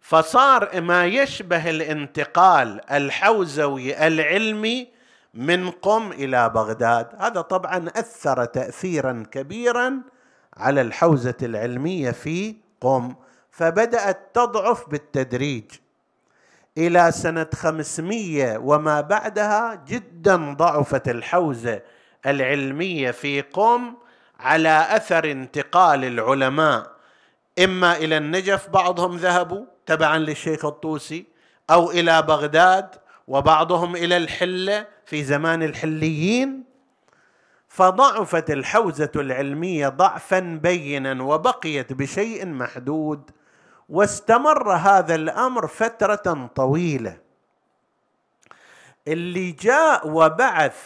فصار 0.02 0.82
ما 0.82 1.06
يشبه 1.06 1.70
الانتقال 1.70 2.92
الحوزوي 2.92 4.08
العلمي 4.08 4.88
من 5.34 5.72
قم 5.72 6.12
إلى 6.12 6.50
بغداد. 6.50 7.08
هذا 7.20 7.42
طبعا 7.42 7.88
أثر 7.96 8.46
تاثيرا 8.46 9.24
كبيرا 9.32 10.02
على 10.60 10.82
الحوزة 10.82 11.36
العلمية 11.44 12.12
في 12.12 12.56
قم 12.82 13.16
فبدأت 13.52 14.30
تضعف 14.34 14.90
بالتدريج. 14.90 15.64
إلى 16.78 17.12
سنة 17.12 17.48
خمسمية 17.56 18.58
وما 18.58 19.02
بعدها 19.02 19.84
جدا 19.88 20.54
ضعفت 20.54 21.10
الحوزة 21.10 21.82
العلمية 22.26 23.12
في 23.12 23.42
قم 23.42 23.94
على 24.40 24.88
أثر 24.90 25.32
انتقال 25.32 26.04
العلماء. 26.04 26.92
إما 27.64 27.98
إلى 27.98 28.18
النجف 28.18 28.70
بعضهم 28.70 29.18
ذهبوا 29.18 29.66
تبعا 29.86 30.18
للشيخ 30.18 30.66
الطوسي 30.66 31.26
أو 31.70 31.92
إلى 31.92 32.22
بغداد 32.22 32.90
وبعضهم 33.28 33.96
إلى 33.96 34.18
الحلة 34.18 34.88
في 35.06 35.24
زمان 35.24 35.64
الحليين 35.64 36.64
فضعفت 37.70 38.52
الحوزة 38.52 39.12
العلمية 39.16 39.90
ضعفا 39.90 40.40
بينا 40.40 41.24
وبقيت 41.24 41.94
بشيء 41.94 42.46
محدود 42.46 43.32
واستمر 43.90 44.72
هذا 44.74 45.16
الأمر 45.16 45.68
فترة 45.68 46.50
طويلة. 46.56 47.18
اللي 49.08 49.52
جاء 49.52 50.08
وبعث 50.08 50.78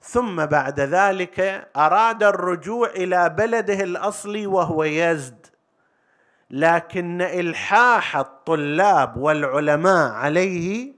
ثم 0.00 0.46
بعد 0.46 0.80
ذلك 0.80 1.68
أراد 1.76 2.22
الرجوع 2.22 2.88
إلى 2.88 3.28
بلده 3.28 3.84
الاصلي 3.84 4.46
وهو 4.46 4.84
يزد. 4.84 5.46
لكن 6.50 7.22
إلحاح 7.22 8.16
الطلاب 8.16 9.16
والعلماء 9.16 10.12
عليه 10.12 10.92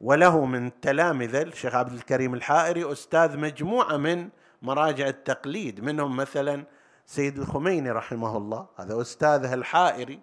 وله 0.00 0.44
من 0.44 0.80
تلامذه 0.80 1.42
الشيخ 1.42 1.74
عبد 1.74 1.92
الكريم 1.92 2.34
الحائري 2.34 2.92
أستاذ 2.92 3.38
مجموعة 3.38 3.96
من 3.96 4.28
مراجع 4.62 5.08
التقليد 5.08 5.80
منهم 5.84 6.16
مثلا 6.16 6.64
سيد 7.06 7.38
الخميني 7.38 7.90
رحمه 7.90 8.36
الله 8.36 8.66
هذا 8.76 9.00
أستاذه 9.00 9.54
الحائري 9.54 10.20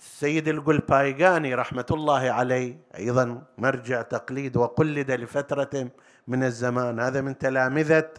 سيد 0.00 0.48
القلبايغاني 0.48 1.54
رحمة 1.54 1.86
الله 1.90 2.30
عليه 2.30 2.78
أيضا 2.98 3.42
مرجع 3.58 4.02
تقليد 4.02 4.56
وقلد 4.56 5.10
لفترة 5.10 5.88
من 6.28 6.44
الزمان 6.44 7.00
هذا 7.00 7.20
من 7.20 7.38
تلامذة 7.38 8.10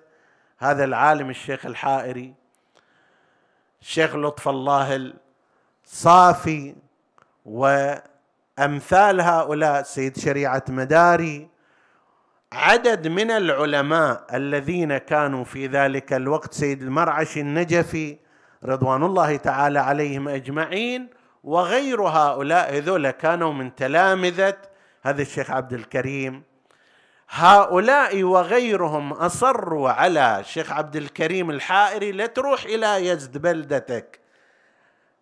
هذا 0.57 0.83
العالم 0.83 1.29
الشيخ 1.29 1.65
الحائري 1.65 2.33
الشيخ 3.81 4.15
لطف 4.15 4.47
الله 4.47 5.13
الصافي 5.85 6.75
وأمثال 7.45 9.21
هؤلاء 9.21 9.83
سيد 9.83 10.17
شريعة 10.17 10.63
مداري 10.69 11.49
عدد 12.53 13.07
من 13.07 13.31
العلماء 13.31 14.25
الذين 14.33 14.97
كانوا 14.97 15.43
في 15.43 15.67
ذلك 15.67 16.13
الوقت 16.13 16.53
سيد 16.53 16.81
المرعشي 16.81 17.41
النجفي 17.41 18.17
رضوان 18.63 19.03
الله 19.03 19.35
تعالى 19.35 19.79
عليهم 19.79 20.27
أجمعين 20.27 21.09
وغير 21.43 22.01
هؤلاء 22.01 22.77
هذول 22.77 23.09
كانوا 23.11 23.53
من 23.53 23.75
تلامذة 23.75 24.57
هذا 25.03 25.21
الشيخ 25.21 25.51
عبد 25.51 25.73
الكريم. 25.73 26.43
هؤلاء 27.29 28.23
وغيرهم 28.23 29.13
أصروا 29.13 29.89
على 29.89 30.39
الشيخ 30.39 30.71
عبد 30.71 30.95
الكريم 30.95 31.49
الحائري 31.49 32.11
لا 32.11 32.25
تروح 32.25 32.63
إلى 32.63 33.07
يزد 33.07 33.37
بلدتك. 33.37 34.19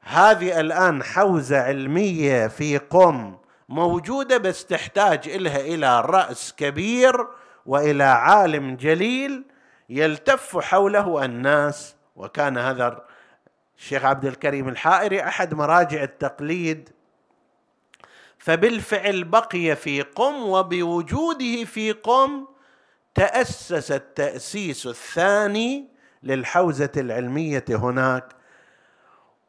هذه 0.02 0.60
الآن 0.60 1.04
حوزة 1.04 1.62
علمية 1.62 2.48
في 2.48 2.78
قم 2.78 3.38
موجودة 3.70 4.38
بس 4.38 4.66
تحتاج 4.66 5.30
إلها 5.30 5.60
إلى 5.60 6.02
رأس 6.02 6.54
كبير 6.58 7.28
وإلى 7.66 8.04
عالم 8.04 8.76
جليل 8.76 9.44
يلتف 9.90 10.58
حوله 10.58 11.26
الناس. 11.26 11.96
وكان 12.16 12.58
هذا 12.58 13.06
الشيخ 13.78 14.06
عبد 14.06 14.26
الكريم 14.26 14.70
الحائري 14.70 15.24
أحد 15.24 15.54
مراجع 15.54 16.04
التقليد. 16.04 16.90
فبالفعل 18.38 19.24
بقي 19.24 19.76
في 19.76 20.02
قم 20.02 20.44
وبوجوده 20.44 21.64
في 21.64 21.92
قم 21.92 22.46
تأسس 23.16 23.92
التأسيس 23.92 24.88
الثاني 24.88 25.88
للحوزة 26.24 26.92
العلمية 26.98 27.66
هناك. 27.70 28.36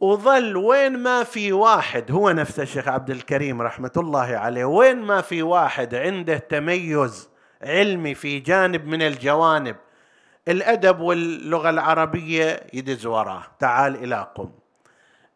وظل 0.00 0.56
وين 0.56 0.98
ما 0.98 1.24
في 1.24 1.52
واحد 1.52 2.10
هو 2.10 2.30
نفسه 2.30 2.62
الشيخ 2.62 2.88
عبد 2.88 3.10
الكريم 3.10 3.62
رحمة 3.62 3.92
الله 3.96 4.36
عليه 4.36 4.64
وين 4.64 4.96
ما 4.96 5.20
في 5.20 5.42
واحد 5.42 5.94
عنده 5.94 6.38
تميز 6.38 7.28
علمي 7.62 8.14
في 8.14 8.38
جانب 8.40 8.86
من 8.86 9.02
الجوانب 9.02 9.76
الأدب 10.48 11.00
واللغة 11.00 11.70
العربية 11.70 12.66
يدز 12.72 13.06
وراه. 13.06 13.42
تعال 13.58 14.04
إلى 14.04 14.26
قم. 14.34 14.50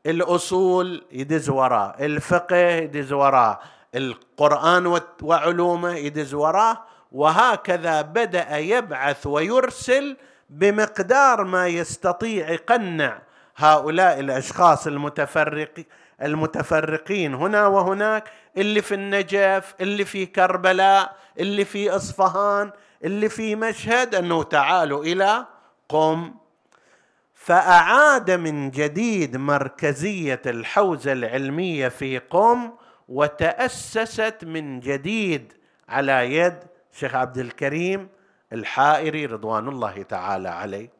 الأصول 0.06 1.04
يدز 1.12 1.48
وراه 1.48 1.94
الفقه 2.00 2.56
يدز 2.56 3.12
وراه 3.12 3.60
القرآن 3.94 5.00
وعلومه 5.22 5.94
يدز 5.96 6.34
وراه 6.34 6.84
وهكذا 7.12 8.02
بدأ 8.02 8.56
يبعث 8.58 9.26
ويرسل 9.26 10.16
بمقدار 10.50 11.44
ما 11.44 11.66
يستطيع 11.66 12.50
يقنع 12.50 13.22
هؤلاء 13.56 14.20
الأشخاص 14.20 14.86
المتفرق 14.86 15.84
المتفرقين 16.22 17.34
هنا 17.34 17.66
وهناك 17.66 18.24
اللي 18.56 18.82
في 18.82 18.94
النجف 18.94 19.74
اللي 19.80 20.04
في 20.04 20.26
كربلاء 20.26 21.16
اللي 21.38 21.64
في 21.64 21.90
إصفهان 21.90 22.70
اللي 23.04 23.28
في 23.28 23.56
مشهد 23.56 24.14
أنه 24.14 24.42
تعالوا 24.42 25.04
إلى 25.04 25.46
قم. 25.88 26.34
فأعاد 27.34 28.30
من 28.30 28.70
جديد 28.70 29.36
مركزية 29.36 30.42
الحوزة 30.46 31.12
العلمية 31.12 31.88
في 31.88 32.18
قم 32.18 32.70
وتأسست 33.08 34.38
من 34.42 34.80
جديد 34.80 35.52
على 35.88 36.36
يد 36.36 36.58
شيخ 36.92 37.14
عبد 37.14 37.38
الكريم 37.38 38.08
الحائري 38.52 39.26
رضوان 39.26 39.68
الله 39.68 40.02
تعالى 40.02 40.48
عليه. 40.48 40.99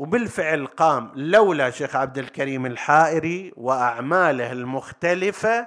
وبالفعل 0.00 0.66
قام 0.66 1.12
لولا 1.14 1.70
شيخ 1.70 1.96
عبد 1.96 2.18
الكريم 2.18 2.66
الحائري 2.66 3.52
وأعماله 3.56 4.52
المختلفة 4.52 5.66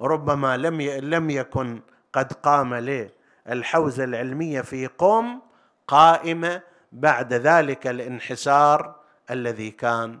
ربما 0.00 0.56
لم 0.56 0.80
لم 0.82 1.30
يكن 1.30 1.80
قد 2.12 2.32
قام 2.32 2.74
له 2.74 3.10
الحوزه 3.48 4.04
العلمية 4.04 4.60
في 4.60 4.86
قم 4.86 5.40
قائمة 5.86 6.60
بعد 6.92 7.34
ذلك 7.34 7.86
الانحسار 7.86 8.94
الذي 9.30 9.70
كان. 9.70 10.20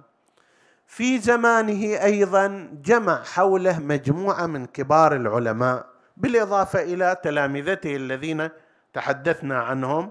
في 0.86 1.18
زمانه 1.18 2.04
أيضا 2.04 2.70
جمع 2.84 3.22
حوله 3.22 3.78
مجموعة 3.78 4.46
من 4.46 4.66
كبار 4.66 5.16
العلماء 5.16 5.86
بالإضافة 6.16 6.82
إلى 6.82 7.16
تلامذته 7.22 7.96
الذين 7.96 8.48
تحدثنا 8.92 9.58
عنهم. 9.58 10.10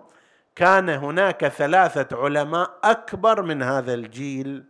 كان 0.57 0.89
هناك 0.89 1.47
ثلاثة 1.47 2.23
علماء 2.23 2.77
أكبر 2.83 3.41
من 3.41 3.63
هذا 3.63 3.93
الجيل. 3.93 4.63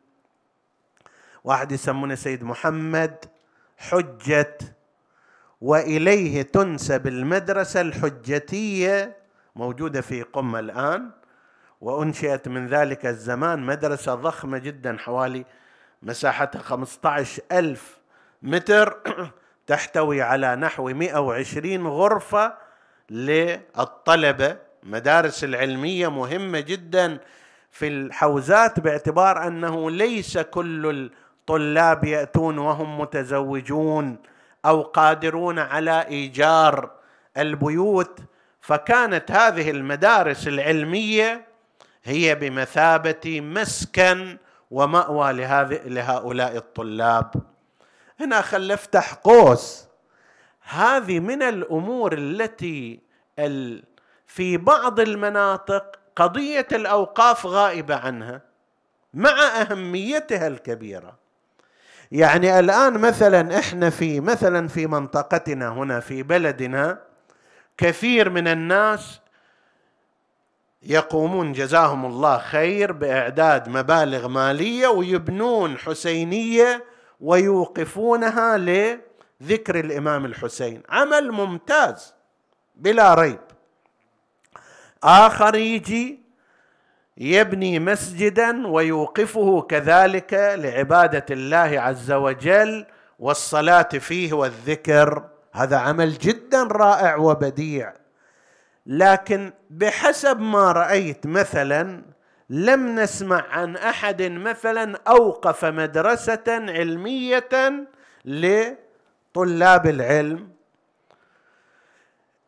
واحد 1.43 1.71
يسمونه 1.71 2.15
سيد 2.15 2.43
محمد 2.43 3.25
حجة 3.77 4.57
وإليه 5.61 6.41
تنسب 6.41 7.07
المدرسة 7.07 7.81
الحجتية 7.81 9.17
موجودة 9.55 10.01
في 10.01 10.21
قم 10.23 10.55
الآن 10.55 11.11
وأنشئت 11.81 12.47
من 12.47 12.67
ذلك 12.67 13.05
الزمان 13.05 13.59
مدرسة 13.59 14.15
ضخمة 14.15 14.57
جدا 14.57 14.97
حوالي 14.97 15.45
مساحتها 16.03 16.61
15 16.61 17.43
ألف 17.51 17.97
متر 18.41 18.99
تحتوي 19.67 20.21
على 20.21 20.55
نحو 20.55 20.89
120 20.89 21.87
غرفة 21.87 22.57
للطلبة. 23.09 24.66
مدارس 24.87 25.43
العلمية 25.43 26.07
مهمة 26.07 26.59
جدا 26.59 27.17
في 27.71 27.87
الحوزات 27.87 28.79
باعتبار 28.79 29.47
أنه 29.47 29.91
ليس 29.91 30.37
كل 30.37 31.09
الطلاب 31.39 32.03
يأتون 32.03 32.57
وهم 32.57 32.99
متزوجون 32.99 34.17
أو 34.65 34.81
قادرون 34.81 35.59
على 35.59 36.07
إيجار 36.07 36.91
البيوت. 37.37 38.19
فكانت 38.61 39.31
هذه 39.31 39.71
المدارس 39.71 40.47
العلمية 40.47 41.47
هي 42.03 42.35
بمثابة 42.35 43.41
مسكن 43.41 44.37
ومأوى 44.71 45.33
لهؤلاء 45.85 46.57
الطلاب. 46.57 47.33
هنا 48.19 48.41
خل 48.41 48.71
افتح 48.71 49.13
قوس. 49.13 49.87
هذه 50.61 51.19
من 51.19 51.43
الأمور 51.43 52.13
التي 52.13 52.99
في 54.27 54.57
بعض 54.57 54.99
المناطق 54.99 55.99
قضية 56.15 56.67
الأوقاف 56.71 57.45
غائبة 57.45 57.95
عنها 57.95 58.41
مع 59.13 59.61
أهميتها 59.61 60.47
الكبيرة. 60.47 61.17
يعني 62.11 62.59
الآن 62.59 62.93
مثلا 62.93 63.59
إحنا 63.59 63.89
في 63.89 64.19
مثلا 64.19 64.67
في 64.67 64.87
منطقتنا 64.87 65.69
هنا 65.69 65.99
في 65.99 66.23
بلدنا 66.23 66.99
كثير 67.77 68.29
من 68.29 68.47
الناس 68.47 69.19
يقومون 70.83 71.53
جزاهم 71.53 72.05
الله 72.05 72.37
خير 72.37 72.91
بإعداد 72.91 73.69
مبالغ 73.69 74.27
مالية 74.27 74.87
ويبنون 74.87 75.77
حسينية 75.77 76.85
ويوقفونها 77.21 78.57
لذكر 78.57 79.79
الإمام 79.79 80.25
الحسين. 80.25 80.83
عمل 80.89 81.31
ممتاز 81.31 82.13
بلا 82.75 83.13
ريب. 83.13 83.39
آخر 85.03 85.55
يجي 85.55 86.19
يبني 87.17 87.79
مسجدا 87.79 88.67
ويوقفه 88.67 89.61
كذلك 89.61 90.33
لعبادة 90.33 91.25
الله 91.31 91.81
عز 91.81 92.11
وجل 92.11 92.85
والصلاة 93.19 93.81
فيه 93.81 94.33
والذكر. 94.33 95.23
هذا 95.53 95.77
عمل 95.77 96.17
جدا 96.17 96.63
رائع 96.63 97.15
وبديع. 97.15 97.93
لكن 98.85 99.51
بحسب 99.69 100.39
ما 100.39 100.71
رأيت 100.71 101.27
مثلا 101.27 102.01
لم 102.49 102.99
نسمع 102.99 103.45
عن 103.49 103.75
أحد 103.75 104.21
مثلا 104.21 104.99
أوقف 105.07 105.65
مدرسة 105.65 106.43
علمية 106.47 107.49
لطلاب 108.25 109.87
العلم. 109.87 110.56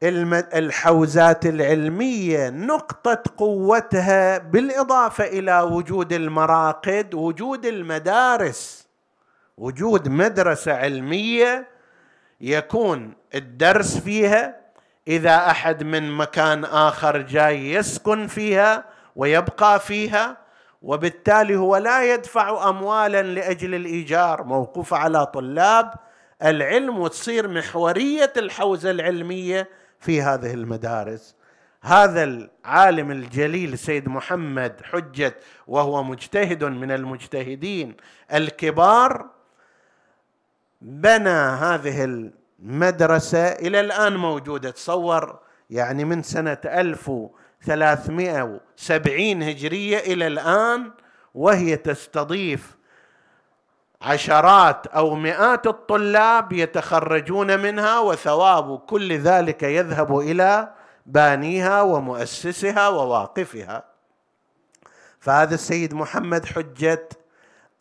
الحوزات 0.03 1.45
العلمية 1.45 2.49
نقطة 2.49 3.23
قوتها 3.37 4.37
بالإضافة 4.37 5.23
إلى 5.23 5.61
وجود 5.61 6.13
المراقد 6.13 7.13
وجود 7.13 7.65
المدارس 7.65 8.87
وجود 9.57 10.07
مدرسة 10.07 10.73
علمية 10.73 11.67
يكون 12.41 13.13
الدرس 13.35 13.97
فيها. 13.97 14.59
إذا 15.07 15.35
أحد 15.35 15.83
من 15.83 16.11
مكان 16.11 16.65
آخر 16.65 17.17
جاي 17.17 17.73
يسكن 17.73 18.27
فيها 18.27 18.85
ويبقى 19.15 19.79
فيها 19.79 20.37
وبالتالي 20.81 21.55
هو 21.55 21.77
لا 21.77 22.13
يدفع 22.13 22.69
اموالا 22.69 23.21
لأجل 23.21 23.75
الإيجار. 23.75 24.43
موقوفه 24.43 24.97
على 24.97 25.25
طلاب 25.25 25.93
العلم 26.43 26.99
وتصير 26.99 27.47
محورية 27.47 28.33
الحوزة 28.37 28.91
العلمية 28.91 29.78
في 29.99 30.21
هذه 30.21 30.53
المدارس. 30.53 31.35
هذا 31.81 32.23
العالم 32.23 33.11
الجليل 33.11 33.77
سيد 33.77 34.09
محمد 34.09 34.81
حجه 34.83 35.35
وهو 35.67 36.03
مجتهد 36.03 36.63
من 36.63 36.91
المجتهدين 36.91 37.95
الكبار 38.33 39.29
بنى 40.81 41.29
هذه 41.29 42.29
المدرسة 42.59 43.47
إلى 43.47 43.79
الآن 43.79 44.15
موجودة. 44.15 44.71
تصور 44.71 45.39
يعني 45.69 46.05
من 46.05 46.23
سنة 46.23 46.57
1370 46.65 49.43
هجرية 49.43 49.97
إلى 49.97 50.27
الآن 50.27 50.91
وهي 51.33 51.77
تستضيف 51.77 52.78
عشرات 54.01 54.87
أو 54.87 55.15
مئات 55.15 55.67
الطلاب 55.67 56.53
يتخرجون 56.53 57.59
منها 57.59 57.99
وثواب 57.99 58.79
كل 58.79 59.17
ذلك 59.17 59.63
يذهب 59.63 60.19
إلى 60.19 60.73
بانيها 61.05 61.81
ومؤسسها 61.81 62.87
وواقفها. 62.87 63.83
فهذا 65.19 65.55
السيد 65.55 65.93
محمد 65.93 66.45
حجة 66.45 67.09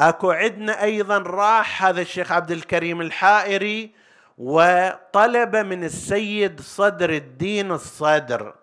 أكو 0.01 0.31
عندنا 0.31 0.83
أيضا 0.83 1.19
راح 1.19 1.85
هذا 1.85 2.01
الشيخ 2.01 2.33
عبد 2.33 2.51
الكريم 2.51 3.01
الحائري 3.01 3.95
وطلب 4.39 5.57
من 5.57 5.85
السيد 5.85 6.61
صدر 6.61 7.11
الدين 7.11 7.73
الصدر. 7.73 8.55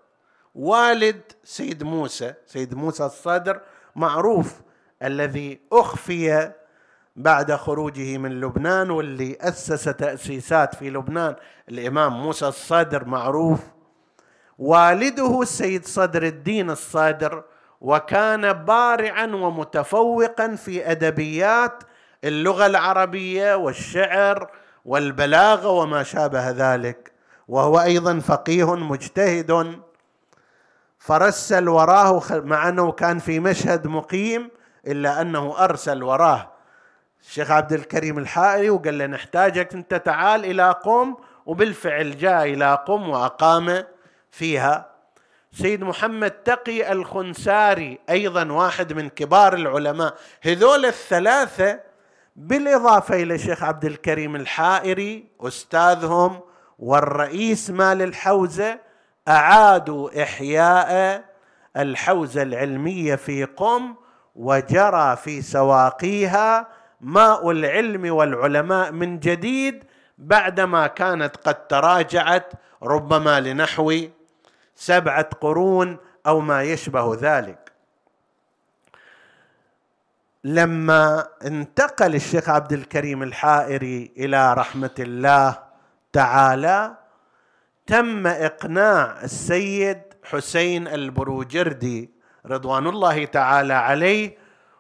والد 0.56 1.22
سيد 1.44 1.84
موسى 1.84 2.34
سيد 2.48 2.76
موسى 2.76 3.06
الصدر 3.06 3.62
معروف 3.96 4.54
الذي 5.04 5.60
أخفي 5.72 6.52
بعد 7.16 7.52
خروجه 7.52 8.18
من 8.18 8.42
لبنان 8.42 8.92
واللي 8.92 9.38
أسس 9.42 9.84
تأسيسات 9.84 10.76
في 10.76 10.90
لبنان 10.90 11.36
الإمام 11.70 12.24
موسى 12.24 12.48
الصدر 12.48 13.06
معروف. 13.06 13.60
والده 14.60 15.42
السيد 15.42 15.86
صدر 15.86 16.24
الدين 16.24 16.70
الصادر 16.70 17.44
وكان 17.82 18.54
بارعا 18.54 19.26
ومتفوقا 19.26 20.56
في 20.56 20.92
أدبيات 20.92 21.84
اللغة 22.24 22.66
العربية 22.66 23.56
والشعر 23.56 24.52
والبلاغة 24.86 25.68
وما 25.68 26.04
شابه 26.04 26.50
ذلك. 26.50 27.12
وهو 27.48 27.82
أيضا 27.82 28.20
فقيه 28.20 28.76
مجتهد. 28.76 29.80
فرسل 31.00 31.70
وراه 31.70 32.22
مع 32.32 32.70
أنه 32.70 32.92
كان 32.92 33.20
في 33.20 33.40
مشهد 33.40 33.88
مقيم 33.88 34.50
إلا 34.88 35.22
أنه 35.22 35.64
أرسل 35.64 36.04
وراه 36.04 36.55
الشيخ 37.28 37.52
عبد 37.52 37.74
الكريم 37.74 38.18
الحائري 38.18 38.70
وقال 38.70 38.98
له 38.98 39.06
نحتاجك 39.06 39.74
أنت 39.74 39.94
تعال 39.96 40.46
إلى 40.46 40.72
قم 40.72 41.16
وبالفعل 41.46 42.18
جاء 42.18 42.44
إلى 42.44 42.84
قم 42.88 43.10
وأقام 43.10 43.84
فيها. 44.32 44.92
سيد 45.52 45.84
محمد 45.84 46.32
تقي 46.32 46.92
الخنساري 46.92 48.00
أيضا 48.10 48.52
واحد 48.52 48.94
من 48.94 49.10
كبار 49.10 49.54
العلماء. 49.54 50.14
هذول 50.42 50.86
الثلاثة 50.86 51.80
بالإضافة 52.36 53.16
إلى 53.16 53.36
الشيخ 53.36 53.64
عبد 53.64 53.86
الكريم 53.86 54.36
الحائري 54.36 55.28
أستاذهم 55.42 56.40
والرئيس 56.80 57.70
مال 57.70 58.02
الحوزة 58.02 58.80
أعادوا 59.28 60.24
إحياء 60.24 61.24
الحوزة 61.78 62.42
العلمية 62.42 63.16
في 63.16 63.44
قم 63.44 63.96
وجرى 64.36 65.16
في 65.16 65.42
سواقيها. 65.42 66.75
ماء 67.02 67.52
العلم 67.52 68.14
والعلماء 68.14 68.92
من 68.92 69.20
جديد 69.20 69.84
بعدما 70.18 70.88
كانت 70.88 71.38
قد 71.38 71.68
تراجعت 71.68 72.54
ربما 72.84 73.40
لنحو 73.40 73.94
سبعة 74.76 75.30
قرون 75.42 75.98
أو 76.28 76.40
ما 76.40 76.64
يشبه 76.64 77.18
ذلك. 77.22 77.72
لما 80.44 81.28
انتقل 81.46 82.16
الشيخ 82.16 82.50
عبد 82.50 82.74
الكريم 82.74 83.24
الحائري 83.24 84.12
إلى 84.18 84.54
رحمة 84.54 84.96
الله 85.00 85.64
تعالى 86.14 86.98
تم 87.88 88.28
إقناع 88.28 89.22
السيد 89.24 90.02
حسين 90.24 90.88
البروجردي 90.88 92.10
رضوان 92.46 92.88
الله 92.88 93.26
تعالى 93.26 93.74
عليه 93.74 94.38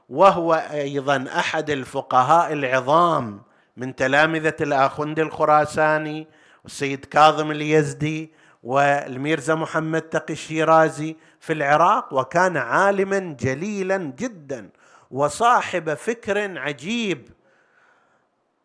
وهو 0.09 0.53
أيضا 0.71 1.25
أحد 1.35 1.69
الفقهاء 1.69 2.53
العظام 2.53 3.41
من 3.77 3.95
تلامذة 3.95 4.55
الاخند 4.61 5.19
الخراساني 5.19 6.27
والسيد 6.63 7.05
كاظم 7.05 7.51
اليزدي 7.51 8.33
والميرزا 8.63 9.55
محمد 9.55 10.01
تقي 10.01 10.33
الشيرازي 10.33 11.15
في 11.39 11.53
العراق 11.53 12.13
وكان 12.13 12.57
عالما 12.57 13.19
جليلا 13.39 13.97
جدا 13.97 14.69
وصاحب 15.11 15.93
فكر 15.93 16.59
عجيب 16.59 17.29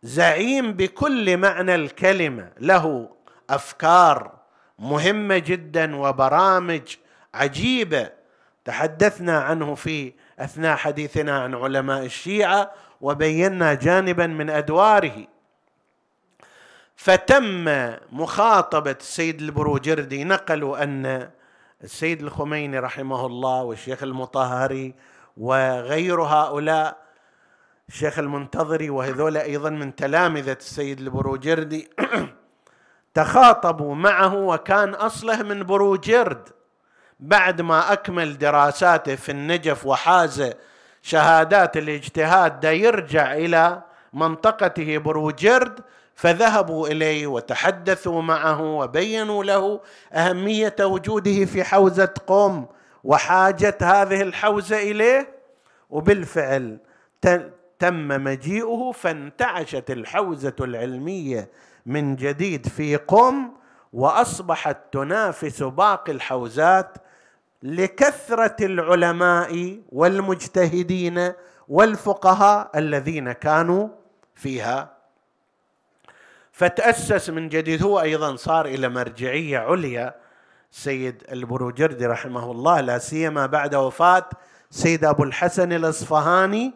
زعيم 0.02 0.72
بكل 0.72 1.36
معنى 1.36 1.74
الكلمة. 1.74 2.52
له 2.60 3.10
أفكار 3.50 4.32
مهمة 4.78 5.38
جدا 5.38 5.96
وبرامج 5.96 6.96
عجيبة 7.34 8.10
تحدثنا 8.64 9.40
عنه 9.40 9.74
في 9.74 10.12
أثناء 10.40 10.76
حديثنا 10.76 11.38
عن 11.42 11.54
علماء 11.54 12.04
الشيعة 12.04 12.72
وبينا 13.00 13.74
جانبا 13.74 14.26
من 14.26 14.50
أدواره. 14.50 15.26
فتم 16.96 17.64
مخاطبة 18.12 18.96
السيد 19.00 19.40
البروجردي 19.40 20.24
نقلوا 20.24 20.82
أن 20.82 21.30
السيد 21.84 22.22
الخميني 22.22 22.78
رحمه 22.78 23.26
الله 23.26 23.62
والشيخ 23.62 24.02
المطهري 24.02 24.94
وغير 25.36 26.22
هؤلاء 26.22 26.96
الشيخ 27.88 28.18
المنتظري 28.18 28.90
وهذول 28.90 29.36
أيضا 29.36 29.70
من 29.70 29.96
تلامذة 29.96 30.56
السيد 30.60 31.00
البروجردي 31.00 31.88
تخاطبوا 33.14 33.94
معه 33.94 34.34
وكان 34.34 34.94
أصله 34.94 35.42
من 35.42 35.62
بروجرد. 35.62 36.48
بعد 37.20 37.60
ما 37.60 37.92
أكمل 37.92 38.38
دراساته 38.38 39.14
في 39.14 39.32
النجف 39.32 39.86
وحاز 39.86 40.52
شهادات 41.02 41.76
الاجتهاد 41.76 42.60
دا 42.60 42.72
يرجع 42.72 43.34
إلى 43.34 43.82
منطقته 44.12 44.98
بروجرد 44.98 45.80
فذهبوا 46.14 46.88
إليه 46.88 47.26
وتحدثوا 47.26 48.22
معه 48.22 48.60
وبينوا 48.60 49.44
له 49.44 49.80
أهمية 50.12 50.76
وجوده 50.80 51.44
في 51.44 51.64
حوزة 51.64 52.14
قم 52.26 52.66
وحاجة 53.04 53.78
هذه 53.82 54.22
الحوزة 54.22 54.76
إليه. 54.76 55.40
وبالفعل 55.90 56.78
تم 57.78 58.08
مجيئه 58.08 58.92
فانتعشت 58.94 59.90
الحوزة 59.90 60.54
العلمية 60.60 61.48
من 61.86 62.16
جديد 62.16 62.66
في 62.66 62.96
قم 62.96 63.52
وأصبحت 63.92 64.76
تنافس 64.92 65.62
باقي 65.62 66.12
الحوزات 66.12 66.96
لكثرة 67.62 68.56
العلماء 68.60 69.80
والمجتهدين 69.88 71.32
والفقهاء 71.68 72.70
الذين 72.78 73.32
كانوا 73.32 73.88
فيها. 74.34 74.96
فتأسس 76.52 77.30
من 77.30 77.48
جديد 77.48 77.82
هو 77.82 78.00
أيضا 78.00 78.36
صار 78.36 78.66
إلى 78.66 78.88
مرجعية 78.88 79.58
عليا 79.58 80.14
سيد 80.70 81.22
البروجردي 81.32 82.06
رحمه 82.06 82.50
الله 82.50 82.80
لا 82.80 82.98
سيما 82.98 83.46
بعد 83.46 83.74
وفاة 83.74 84.28
سيد 84.70 85.04
أبو 85.04 85.24
الحسن 85.24 85.72
الأصفهاني. 85.72 86.74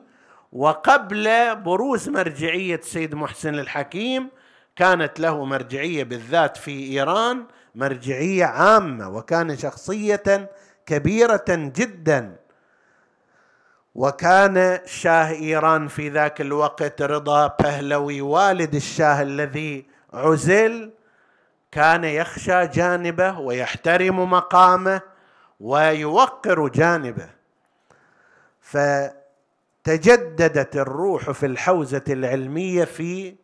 وقبل 0.53 1.57
بروز 1.57 2.09
مرجعية 2.09 2.81
سيد 2.83 3.15
محسن 3.15 3.55
الحكيم 3.55 4.29
كانت 4.77 5.21
له 5.21 5.45
مرجعية 5.45 6.05
بالذات 6.05 6.57
في 6.57 6.93
إيران 6.93 7.45
مرجعية 7.75 8.45
عامة 8.45 9.09
وكان 9.09 9.57
شخصية 9.57 10.51
كبيرة 10.87 11.45
جدا. 11.49 12.37
وكان 13.95 14.81
شاه 14.85 15.31
إيران 15.31 15.89
في 15.89 16.09
ذاك 16.09 16.41
الوقت 16.41 17.03
رضا 17.03 17.47
بهلوي 17.47 18.21
والد 18.21 18.75
الشاه 18.75 19.23
الذي 19.23 19.87
عزل 20.13 20.91
كان 21.73 22.05
يخشى 22.05 22.67
جانبه 22.67 23.39
ويحترم 23.39 24.31
مقامه 24.31 25.01
ويوقر 25.61 26.69
جانبه. 26.69 27.29
فتجددت 29.81 30.77
الروح 30.77 31.31
في 31.31 31.47
الحوزة 31.47 32.05
العلمية 32.09 32.85
في 32.85 33.37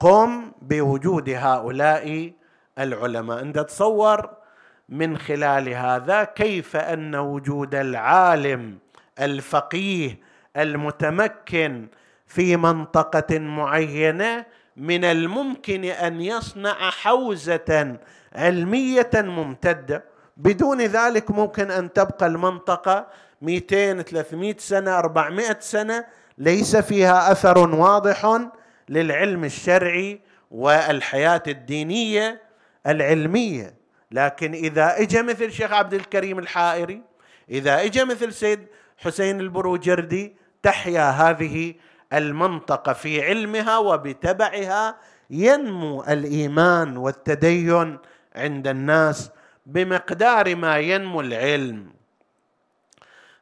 قم 0.00 0.52
بوجود 0.62 1.30
هؤلاء 1.30 2.32
العلماء. 2.78 3.40
أنت 3.40 3.58
تصور 3.58 4.43
من 4.88 5.18
خلال 5.18 5.68
هذا 5.68 6.24
كيف 6.24 6.76
أن 6.76 7.14
وجود 7.16 7.74
العالم 7.74 8.78
الفقيه 9.20 10.18
المتمكن 10.56 11.86
في 12.26 12.56
منطقة 12.56 13.38
معينة 13.38 14.46
من 14.76 15.04
الممكن 15.04 15.84
أن 15.84 16.20
يصنع 16.20 16.90
حوزة 16.90 17.96
علمية 18.34 19.10
ممتدة؟ 19.14 20.04
بدون 20.36 20.80
ذلك 20.80 21.30
ممكن 21.30 21.70
أن 21.70 21.92
تبقى 21.92 22.26
المنطقة 22.26 23.06
200 23.42 24.02
300 24.02 24.54
سنة 24.58 24.98
400 24.98 25.56
سنة 25.60 26.04
ليس 26.38 26.76
فيها 26.76 27.32
أثر 27.32 27.58
واضح 27.58 28.40
للعلم 28.88 29.44
الشرعي 29.44 30.20
والحياة 30.50 31.42
الدينية 31.48 32.42
العلمية. 32.86 33.73
لكن 34.14 34.52
إذا 34.52 35.00
اجى 35.00 35.22
مثل 35.22 35.52
شيخ 35.52 35.72
عبد 35.72 35.94
الكريم 35.94 36.38
الحائري 36.38 37.02
إذا 37.50 37.82
اجى 37.82 38.04
مثل 38.04 38.32
سيد 38.32 38.66
حسين 38.98 39.40
البروجردي 39.40 40.36
تحيا 40.62 41.10
هذه 41.10 41.74
المنطقة 42.12 42.92
في 42.92 43.22
علمها 43.22 43.78
وبتبعها 43.78 44.96
ينمو 45.30 46.02
الإيمان 46.02 46.96
والتدين 46.96 47.98
عند 48.36 48.68
الناس 48.68 49.30
بمقدار 49.66 50.56
ما 50.56 50.78
ينمو 50.78 51.20
العلم. 51.20 51.92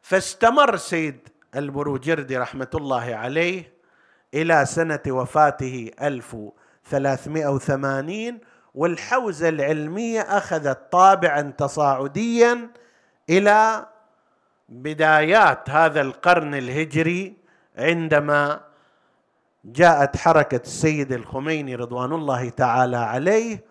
فاستمر 0.02 0.76
سيد 0.76 1.28
البروجردي 1.56 2.38
رحمة 2.38 2.70
الله 2.74 3.14
عليه 3.14 3.72
إلى 4.34 4.66
سنة 4.66 5.00
وفاته 5.08 5.90
1380 6.02 8.40
والحوزة 8.74 9.48
العلمية 9.48 10.20
أخذت 10.20 10.92
طابعا 10.92 11.52
تصاعديا 11.58 12.70
إلى 13.30 13.86
بدايات 14.68 15.70
هذا 15.70 16.00
القرن 16.00 16.54
الهجري 16.54 17.36
عندما 17.76 18.60
جاءت 19.64 20.16
حركة 20.16 20.60
السيد 20.64 21.12
الخميني 21.12 21.74
رضوان 21.74 22.12
الله 22.12 22.48
تعالى 22.48 22.96
عليه 22.96 23.64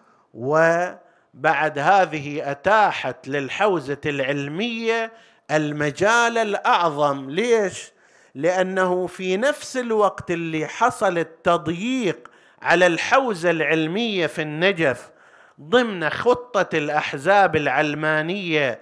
بعد 1.34 1.80
هذه 1.80 2.52
أتاحت 2.52 3.28
للحوزة 3.28 4.02
العلمية 4.06 5.12
المجال 5.52 6.38
الأعظم. 6.38 7.30
ليش؟ 7.30 7.92
لأنه 8.36 9.08
في 9.08 9.38
نفس 9.38 9.78
الوقت 9.78 10.32
اللي 10.32 10.68
حصل 10.68 11.18
التضييق 11.18 12.31
على 12.62 12.88
الحوزة 12.88 13.52
العلمية 13.52 14.28
في 14.28 14.42
النجف 14.42 15.10
ضمن 15.62 16.10
خطة 16.10 16.78
الأحزاب 16.78 17.56
العلمانية 17.56 18.80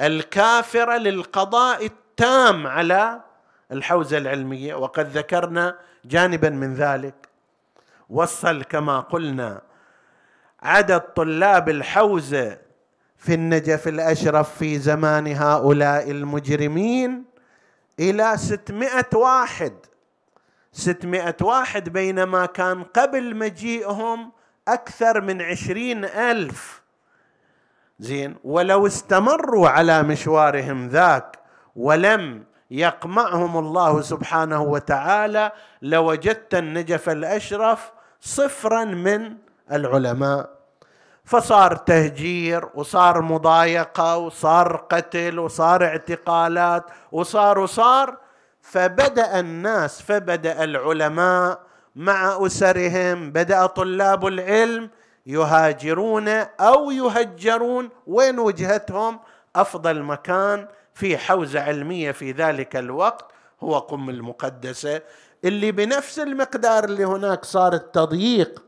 الكافرة 0.00 0.96
للقضاء 0.96 1.86
التام 1.86 2.66
على 2.66 3.20
الحوزة 3.72 4.18
العلمية. 4.18 4.74
وقد 4.74 5.16
ذكرنا 5.16 5.78
جانبا 6.04 6.50
من 6.50 6.74
ذلك. 6.74 7.14
وصل 8.10 8.62
كما 8.62 9.00
قلنا 9.00 9.62
عدد 10.62 11.00
طلاب 11.00 11.68
الحوزة 11.68 12.58
في 13.16 13.34
النجف 13.34 13.88
الأشرف 13.88 14.58
في 14.58 14.78
زمان 14.78 15.26
هؤلاء 15.26 16.10
المجرمين 16.10 17.24
إلى 18.00 18.36
ستمائة 18.36 19.08
واحد. 19.14 19.72
ستمائة 20.72 21.36
واحد 21.40 21.88
بينما 21.88 22.46
كان 22.46 22.82
قبل 22.82 23.36
مجيئهم 23.36 24.32
أكثر 24.68 25.20
من 25.20 25.42
عشرين 25.42 26.04
ألف. 26.04 26.82
زين 27.98 28.36
ولو 28.44 28.86
استمروا 28.86 29.68
على 29.68 30.02
مشوارهم 30.02 30.88
ذاك 30.88 31.38
ولم 31.76 32.44
يقمعهم 32.70 33.58
الله 33.58 34.00
سبحانه 34.00 34.62
وتعالى 34.62 35.52
لوجدت 35.82 36.54
النجف 36.54 37.08
الأشرف 37.08 37.92
صفرا 38.20 38.84
من 38.84 39.36
العلماء. 39.72 40.50
فصار 41.24 41.76
تهجير 41.76 42.68
وصار 42.74 43.22
مضايقة 43.22 44.16
وصار 44.16 44.76
قتل 44.76 45.38
وصار 45.38 45.84
اعتقالات 45.84 46.84
وصار 47.12 47.58
وصار 47.58 48.16
فبدأ 48.62 49.40
الناس 49.40 50.02
فبدأ 50.02 50.64
العلماء 50.64 51.60
مع 51.96 52.46
أسرهم 52.46 53.32
بدأ 53.32 53.66
طلاب 53.66 54.26
العلم 54.26 54.90
يهاجرون 55.26 56.28
أو 56.60 56.90
يهجرون. 56.90 57.88
وين 58.06 58.38
وجهتهم؟ 58.38 59.18
أفضل 59.56 60.02
مكان 60.02 60.68
في 60.94 61.18
حوزة 61.18 61.60
علمية 61.60 62.12
في 62.12 62.32
ذلك 62.32 62.76
الوقت 62.76 63.24
هو 63.60 63.78
قم 63.78 64.10
المقدسة 64.10 65.00
اللي 65.44 65.72
بنفس 65.72 66.18
المقدار 66.18 66.84
اللي 66.84 67.04
هناك 67.04 67.44
صار 67.44 67.72
التضييق 67.72 68.62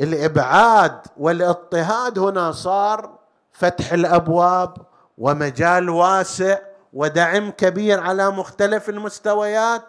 والإبعاد 0.00 1.00
والاضطهاد 1.16 2.18
هنا 2.18 2.52
صار 2.52 3.18
فتح 3.52 3.92
الأبواب 3.92 4.74
ومجال 5.18 5.90
واسع 5.90 6.58
ودعم 6.92 7.50
كبير 7.50 8.00
على 8.00 8.30
مختلف 8.30 8.88
المستويات 8.88 9.86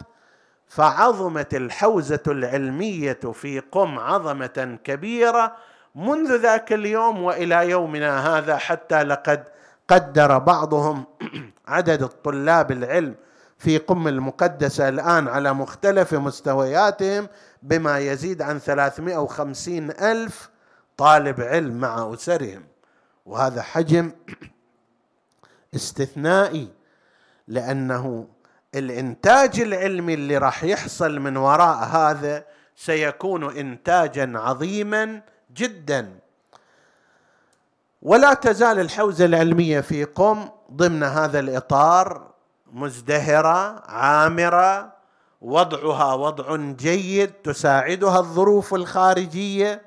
فعظمت 0.68 1.54
الحوزة 1.54 2.24
العلمية 2.28 3.20
في 3.34 3.60
قم 3.60 3.99
عظمة 3.99 4.78
كبيرة 4.84 5.56
منذ 5.95 6.36
ذاك 6.36 6.74
اليوم 6.74 7.24
وإلى 7.24 7.70
يومنا 7.70 8.38
هذا 8.38 8.58
حتى 8.58 9.04
لقد 9.04 9.43
قدر 9.88 10.38
بعضهم 10.38 11.06
عدد 11.68 12.04
الطلاب 12.04 12.72
العلم 12.72 13.16
في 13.58 13.78
قم 13.78 14.08
المقدسة 14.08 14.89
الآن 14.89 15.28
على 15.28 15.54
مختلف 15.54 16.14
مستوياتهم 16.14 17.28
بما 17.64 17.99
يزيد 17.99 18.41
عن 18.41 18.60
350 18.60 19.91
ألف 19.91 20.49
طالب 20.97 21.41
علم 21.41 21.80
مع 21.80 22.14
أسرهم. 22.14 22.64
وهذا 23.26 23.62
حجم 23.62 24.12
استثنائي 25.76 26.82
لأنه 27.48 28.28
الإنتاج 28.76 29.60
العلمي 29.60 30.14
اللي 30.14 30.38
راح 30.38 30.64
يحصل 30.64 31.20
من 31.20 31.38
وراء 31.38 31.78
هذا 31.78 32.46
سيكون 32.76 33.58
إنتاجا 33.58 34.34
عظيما 34.36 35.22
جدا. 35.54 36.20
ولا 38.02 38.34
تزال 38.34 38.80
الحوزة 38.80 39.26
العلمية 39.26 39.82
في 39.82 40.04
قم 40.04 40.50
ضمن 40.72 41.04
هذا 41.04 41.39
الإطار 41.39 42.34
مزدهرة 42.72 43.84
عامرة 43.89 44.94
وضعها 45.41 46.14
وضع 46.14 46.56
جيد 46.56 47.32
تساعدها 47.32 48.20
الظروف 48.20 48.74
الخارجية. 48.74 49.82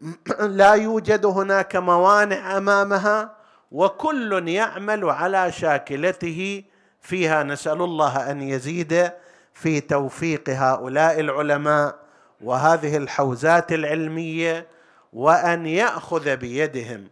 لا 0.40 0.72
يوجد 0.72 1.26
هناك 1.26 1.76
موانع 1.76 2.56
أمامها 2.56 3.36
وكل 3.72 4.48
يعمل 4.48 5.10
على 5.10 5.52
شاكلته 5.52 6.64
فيها 7.00 7.42
نسأل 7.42 7.82
الله 7.82 8.30
أن 8.30 8.42
يزيد 8.42 9.10
في 9.54 9.80
توفيق 9.80 10.50
هؤلاء 10.50 11.20
العلماء 11.20 11.98
وهذه 12.40 12.96
الحوزات 12.96 13.72
العلمية 13.72 14.66
وأن 15.12 15.66
يأخذ 15.66 16.36
بيدهم. 16.36 17.08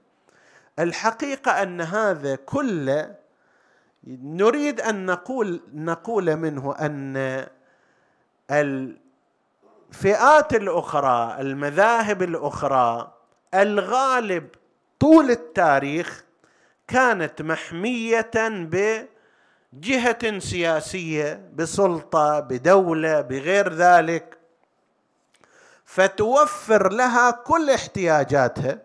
الحقيقة 0.79 1.63
أن 1.63 1.81
هذا 1.81 2.37
كله 2.37 3.15
نريد 4.07 4.81
أن 4.81 5.07
نقول 5.07 5.61
نقول 5.75 6.37
منه 6.37 6.75
أن 6.81 7.47
الفئات 8.51 10.55
الأخرى 10.55 11.37
المذاهب 11.41 12.23
الأخرى 12.23 13.13
الغالب 13.55 14.49
طول 15.01 15.31
التاريخ 15.31 16.25
كانت 16.89 17.43
محمية 17.43 18.31
بجهه 19.77 20.39
سياسية 20.39 21.51
بسلطة 21.55 22.41
بدولة 22.41 23.21
بغير 23.21 23.73
ذلك 23.73 24.39
فتوفر 25.85 26.93
لها 26.93 27.31
كل 27.31 27.71
احتياجاتها 27.71 28.79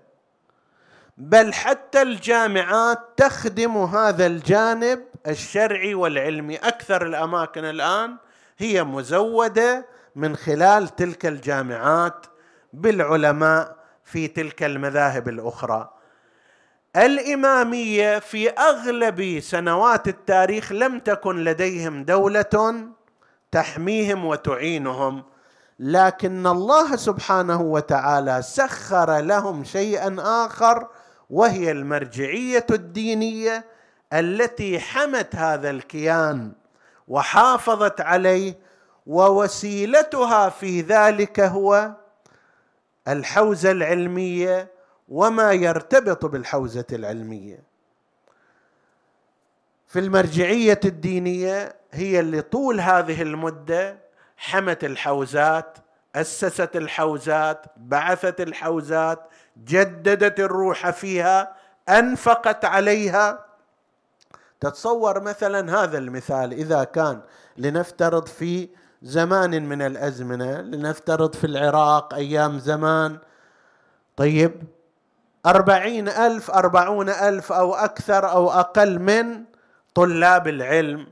بل 1.18 1.54
حتى 1.54 2.02
الجامعات 2.02 3.00
تخدم 3.18 3.78
هذا 3.78 4.26
الجانب 4.26 5.04
الشرعي 5.28 5.94
والعلمي. 5.94 6.56
أكثر 6.56 7.06
الأماكن 7.06 7.66
الآن 7.66 8.18
هي 8.58 8.84
مزودة 8.84 9.86
من 10.16 10.36
خلال 10.36 10.96
تلك 10.96 11.26
الجامعات 11.26 12.26
بالعلماء 12.74 13.76
في 14.04 14.28
تلك 14.28 14.64
المذاهب 14.64 15.30
الأخرى. 15.30 16.01
الإمامية 16.96 18.20
في 18.20 18.50
أغلب 18.50 19.40
سنوات 19.40 20.08
التاريخ 20.08 20.72
لم 20.72 21.00
تكن 21.00 21.44
لديهم 21.44 22.04
دولة 22.04 22.86
تحميهم 23.52 24.26
وتعينهم 24.26 25.24
لكن 25.80 26.48
الله 26.48 26.96
سبحانه 26.96 27.62
وتعالى 27.62 28.42
سخر 28.42 29.20
لهم 29.20 29.64
شيئا 29.64 30.16
آخر 30.20 30.88
وهي 31.30 31.72
المرجعية 31.72 32.66
الدينية 32.72 33.66
التي 34.14 34.80
حمت 34.80 35.36
هذا 35.36 35.70
الكيان 35.70 36.52
وحافظت 37.08 38.02
عليه 38.02 38.60
ووسيلتها 39.06 40.50
في 40.50 40.82
ذلك 40.82 41.40
هو 41.40 41.92
الحوزة 43.08 43.72
العلمية 43.72 44.71
وما 45.12 45.52
يرتبط 45.52 46.26
بالحوزة 46.26 46.86
العلمية. 46.92 47.64
في 49.88 50.00
المرجعية 50.00 50.80
الدينية 50.86 51.76
هي 51.92 52.20
اللي 52.20 52.42
طول 52.42 52.80
هذه 52.80 53.22
المدة 53.22 53.98
حمت 54.38 54.84
الحوزات 54.84 55.78
أسست 56.16 56.76
الحوزات 56.76 57.66
بعثت 57.78 58.42
الحوزات 58.42 59.30
جددت 59.64 60.40
الروح 60.40 60.90
فيها 60.90 61.56
أنفقت 61.90 62.66
عليها. 62.66 63.46
تتصور 64.60 65.22
مثلا 65.22 65.84
هذا 65.84 65.98
المثال 65.98 66.54
إذا 66.54 66.84
كان 66.84 67.22
لنفترض 67.58 68.28
في 68.28 68.70
زمان 69.02 69.70
من 69.70 69.82
الأزمنة 69.82 70.62
لنفترض 70.62 71.36
في 71.36 71.48
العراق 71.48 72.14
أيام 72.14 72.60
زمان. 72.60 73.18
طيب 74.18 74.64
أربعين 75.46 76.10
ألف 76.10 76.52
أربعون 76.52 77.10
ألف 77.10 77.52
أو 77.52 77.74
أكثر 77.76 78.32
أو 78.32 78.52
أقل 78.52 79.00
من 79.00 79.44
طلاب 79.96 80.48
العلم. 80.48 81.08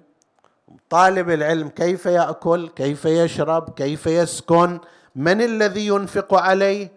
طالب 0.90 1.30
العلم 1.30 1.70
كيف 1.70 2.06
يأكل؟ 2.06 2.70
كيف 2.76 3.06
يشرب؟ 3.06 3.70
كيف 3.70 4.08
يسكن؟ 4.08 4.80
من 5.16 5.42
الذي 5.42 5.88
ينفق 5.88 6.34
عليه؟ 6.34 6.92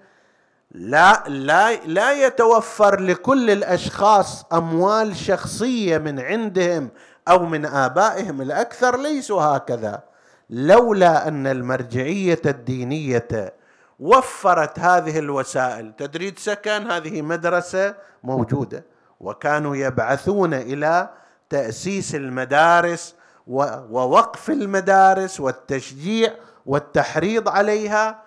لا 0.70 1.24
لا 1.28 1.74
لا 1.74 2.26
يتوفر 2.26 3.01
لكل 3.01 3.51
الأشخاص 3.51 4.45
أموال 4.53 5.16
شخصية 5.16 5.99
من 5.99 6.20
عندهم 6.20 6.91
أو 7.28 7.47
من 7.47 7.66
آبائهم. 7.66 8.43
الأكثر 8.43 9.01
ليسوا 9.01 9.43
هكذا. 9.43 10.03
لولا 10.51 11.28
أن 11.28 11.47
المرجعية 11.47 12.41
الدينية 12.47 13.55
وفرت 14.03 14.78
هذه 14.78 15.18
الوسائل. 15.18 15.92
تدريد 15.98 16.38
سكن 16.38 16.90
هذه 16.90 17.22
مدرسة 17.22 17.94
موجودة. 18.22 18.84
وكانوا 19.20 19.76
يبعثون 19.76 20.55
إلى 20.55 21.11
تأسيس 21.50 22.14
المدارس 22.14 23.14
ووقف 23.46 24.50
المدارس 24.50 25.40
والتشجيع 25.40 26.34
والتحريض 26.66 27.48
عليها. 27.48 28.22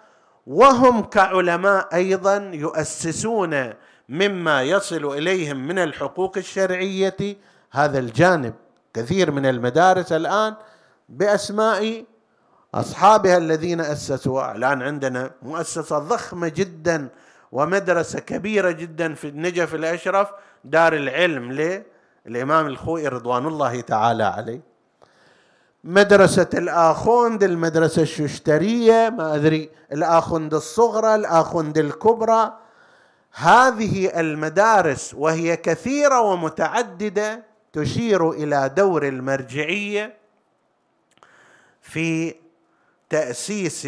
وهم 0.47 1.03
كعلماء 1.03 1.87
أيضا 1.93 2.51
يؤسسون 2.53 3.73
مما 4.09 4.63
يصل 4.63 5.05
إليهم 5.05 5.67
من 5.67 5.79
الحقوق 5.79 6.37
الشرعية. 6.37 7.37
هذا 7.71 7.99
الجانب 7.99 8.53
كثير 8.93 9.31
من 9.31 9.45
المدارس 9.45 10.11
الآن 10.11 10.55
بأسماء 11.09 12.05
أصحابها 12.75 13.37
الذين 13.37 13.81
اسسوها 13.81 14.55
الآن 14.55 14.81
عندنا 14.81 15.31
مؤسسة 15.41 15.99
ضخمة 15.99 16.47
جدا 16.47 17.07
ومدرسة 17.51 18.19
كبيرة 18.19 18.71
جدا 18.71 19.13
في 19.13 19.27
النجف 19.27 19.75
الأشرف 19.75 20.29
دار 20.63 20.93
العلم 20.93 21.51
للامام 22.25 22.67
الخوئي 22.67 23.07
رضوان 23.07 23.45
الله 23.45 23.81
تعالى 23.81 24.23
عليه. 24.23 24.61
مدرسة 25.83 26.49
الآخوند 26.53 27.43
المدرسة 27.43 28.01
الششترية 28.01 29.09
ما 29.09 29.35
أدري 29.35 29.69
الآخوند 29.91 30.53
الصغرى 30.53 31.15
الآخوند 31.15 31.77
الكبرى. 31.77 32.53
هذه 33.33 34.19
المدارس 34.19 35.13
وهي 35.13 35.57
كثيرة 35.57 36.21
ومتعددة 36.21 37.43
تشير 37.73 38.31
إلى 38.31 38.69
دور 38.77 39.07
المرجعية 39.07 40.17
في 41.81 42.35
تأسيس 43.09 43.87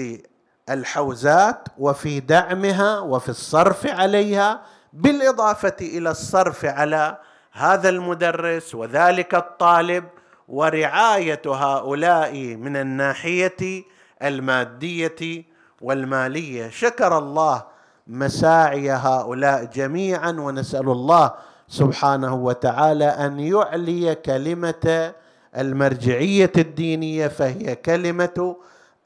الحوزات 0.69 1.67
وفي 1.77 2.19
دعمها 2.19 2.99
وفي 2.99 3.29
الصرف 3.29 3.87
عليها 3.87 4.61
بالإضافة 4.93 5.75
إلى 5.81 6.09
الصرف 6.11 6.65
على 6.65 7.17
هذا 7.51 7.89
المدرس 7.89 8.75
وذلك 8.75 9.35
الطالب 9.35 10.03
ورعاية 10.47 11.41
هؤلاء 11.45 12.33
من 12.55 12.75
الناحية 12.77 13.83
المادية 14.23 15.43
والمالية. 15.81 16.69
شكر 16.69 17.17
الله 17.17 17.63
مساعي 18.07 18.91
هؤلاء 18.91 19.63
جميعا 19.63 20.31
ونسأل 20.31 20.89
الله 20.89 21.31
سبحانه 21.67 22.35
وتعالى 22.35 23.05
أن 23.05 23.39
يعلي 23.39 24.15
كلمة 24.15 25.13
المرجعية 25.57 26.51
الدينية 26.57 27.27
فهي 27.27 27.75
كلمة 27.75 28.55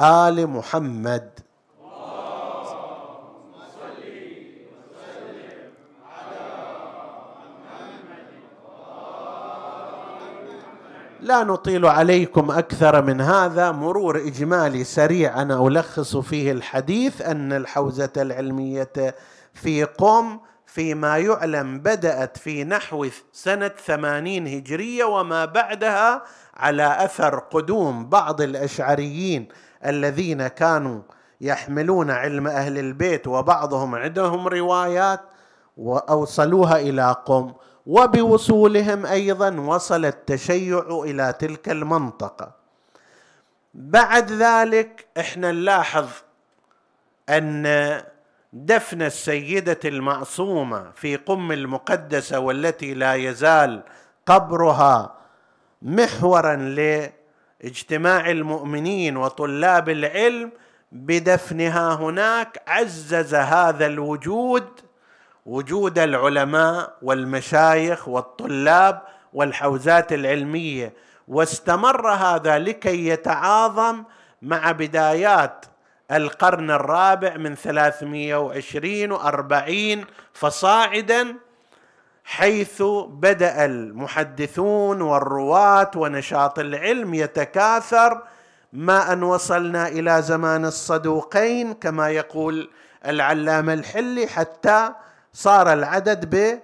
آل 0.01 0.47
محمد. 0.47 1.39
لا 11.21 11.43
نطيل 11.43 11.85
عليكم 11.85 12.51
أكثر 12.51 13.01
من 13.01 13.21
هذا. 13.21 13.71
مرور 13.71 14.17
إجمالي 14.17 14.83
سريع 14.83 15.41
أنا 15.41 15.67
ألخص 15.67 16.17
فيه 16.17 16.51
الحديث 16.51 17.21
أن 17.21 17.53
الحوزة 17.53 18.11
العلمية 18.17 19.15
في 19.53 19.83
قم 19.83 20.39
فيما 20.65 21.17
يعلم 21.17 21.79
بدأت 21.79 22.37
في 22.37 22.63
نحو 22.63 23.07
سنة 23.33 23.71
ثمانين 23.85 24.47
هجرية 24.47 25.03
وما 25.03 25.45
بعدها 25.45 26.23
على 26.57 27.05
أثر 27.05 27.39
قدوم 27.39 28.09
بعض 28.09 28.41
الأشعريين 28.41 29.47
الذين 29.85 30.47
كانوا 30.47 31.01
يحملون 31.41 32.11
علم 32.11 32.47
أهل 32.47 32.77
البيت 32.77 33.27
وبعضهم 33.27 33.95
عندهم 33.95 34.47
روايات 34.47 35.19
وأوصلوها 35.77 36.79
إلى 36.79 37.15
قم 37.25 37.53
وبوصولهم 37.85 39.05
أيضا 39.05 39.59
وصل 39.59 40.05
التشيع 40.05 41.01
إلى 41.05 41.33
تلك 41.39 41.69
المنطقة. 41.69 42.51
بعد 43.73 44.31
ذلك 44.31 45.07
إحنا 45.19 45.51
نلاحظ 45.51 46.07
أن 47.29 48.01
دفن 48.53 49.01
السيدة 49.01 49.79
المعصومة 49.85 50.91
في 50.95 51.15
قم 51.15 51.51
المقدسة 51.51 52.39
والتي 52.39 52.93
لا 52.93 53.15
يزال 53.15 53.83
قبرها 54.25 55.15
محورا 55.81 56.55
لاجتماع 57.63 58.31
المؤمنين 58.31 59.17
وطلاب 59.17 59.89
العلم 59.89 60.51
بدفنها 60.91 61.93
هناك 61.93 62.61
عزز 62.67 63.33
هذا 63.35 63.85
الوجود 63.85 64.67
وجود 65.45 65.99
العلماء 65.99 66.97
والمشايخ 67.01 68.07
والطلاب 68.07 69.01
والحوزات 69.33 70.13
العلمية. 70.13 70.93
واستمر 71.27 72.11
هذا 72.11 72.59
لكي 72.59 73.07
يتعاظم 73.07 74.03
مع 74.41 74.71
بدايات 74.71 75.65
القرن 76.11 76.71
الرابع 76.71 77.37
من 77.37 77.55
320 77.55 79.11
وأربعين 79.11 80.05
فصاعدا 80.33 81.35
حيث 82.23 82.83
بدأ 83.07 83.65
المحدثون 83.65 85.01
والرواة 85.01 85.91
ونشاط 85.95 86.59
العلم 86.59 87.13
يتكاثر 87.13 88.21
ما 88.73 89.13
أن 89.13 89.23
وصلنا 89.23 89.87
إلى 89.87 90.21
زمان 90.21 90.65
الصدوقين 90.65 91.73
كما 91.73 92.09
يقول 92.09 92.69
العلامة 93.05 93.73
الحلي 93.73 94.27
حتى 94.27 94.89
صار 95.33 95.73
العدد 95.73 96.59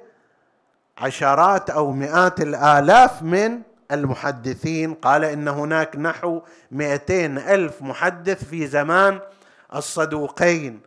بعشرات 1.00 1.70
أو 1.70 1.92
مئات 1.92 2.42
الآلاف 2.42 3.24
من 3.24 3.62
المحدثين. 3.92 4.94
قال 4.94 5.24
إن 5.24 5.48
هناك 5.48 5.96
نحو 5.96 6.42
مئتين 6.72 7.38
ألف 7.38 7.82
محدث 7.82 8.44
في 8.44 8.68
زمان 8.68 9.20
الصدوقين. 9.76 10.87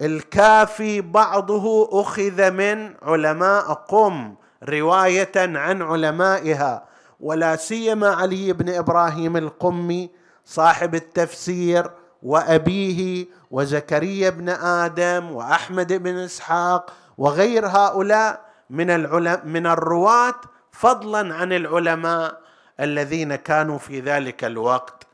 الكافي 0.00 1.00
بعضه 1.00 1.88
أخذ 2.00 2.50
من 2.50 2.94
علماء 3.02 3.72
قم 3.72 4.34
رواية 4.68 5.32
عن 5.36 5.82
علمائها 5.82 6.84
ولا 7.20 7.56
سيما 7.56 8.08
علي 8.08 8.52
بن 8.52 8.74
إبراهيم 8.74 9.36
القمي 9.36 10.10
صاحب 10.44 10.94
التفسير 10.94 11.90
وأبيه 12.22 13.26
وزكريا 13.50 14.30
بن 14.30 14.48
آدم 14.48 15.30
وأحمد 15.32 15.92
بن 15.92 16.16
إسحاق 16.16 16.92
وغير 17.18 17.66
هؤلاء 17.66 18.40
من 18.70 18.90
العلماء 18.90 19.46
من 19.46 19.66
الرواة 19.66 20.34
فضلا 20.72 21.34
عن 21.34 21.52
العلماء 21.52 22.40
الذين 22.80 23.34
كانوا 23.34 23.78
في 23.78 24.00
ذلك 24.00 24.44
الوقت. 24.44 25.06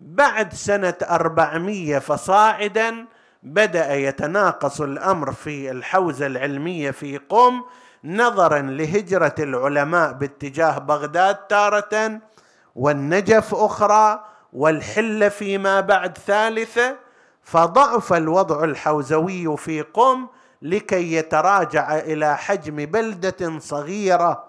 بعد 0.00 0.52
سنة 0.52 0.94
أربعمية 1.02 1.98
فصاعدا 1.98 3.06
بدأ 3.44 3.94
يتناقص 3.94 4.80
الأمر 4.80 5.32
في 5.32 5.70
الحوزة 5.70 6.26
العلمية 6.26 6.90
في 6.90 7.18
قم 7.18 7.62
نظرا 8.04 8.58
لهجرة 8.58 9.34
العلماء 9.38 10.12
باتجاه 10.12 10.78
بغداد 10.78 11.34
تارة 11.34 12.20
والنجف 12.76 13.54
أخرى 13.54 14.24
والحله 14.52 15.28
فيما 15.28 15.80
بعد 15.80 16.18
ثالثه 16.18 16.96
فضعف 17.42 18.12
الوضع 18.12 18.64
الحوزوي 18.64 19.56
في 19.56 19.82
قم 19.82 20.26
لكي 20.62 21.12
يتراجع 21.12 21.98
إلى 21.98 22.36
حجم 22.36 22.76
بلدة 22.76 23.58
صغيرة. 23.58 24.44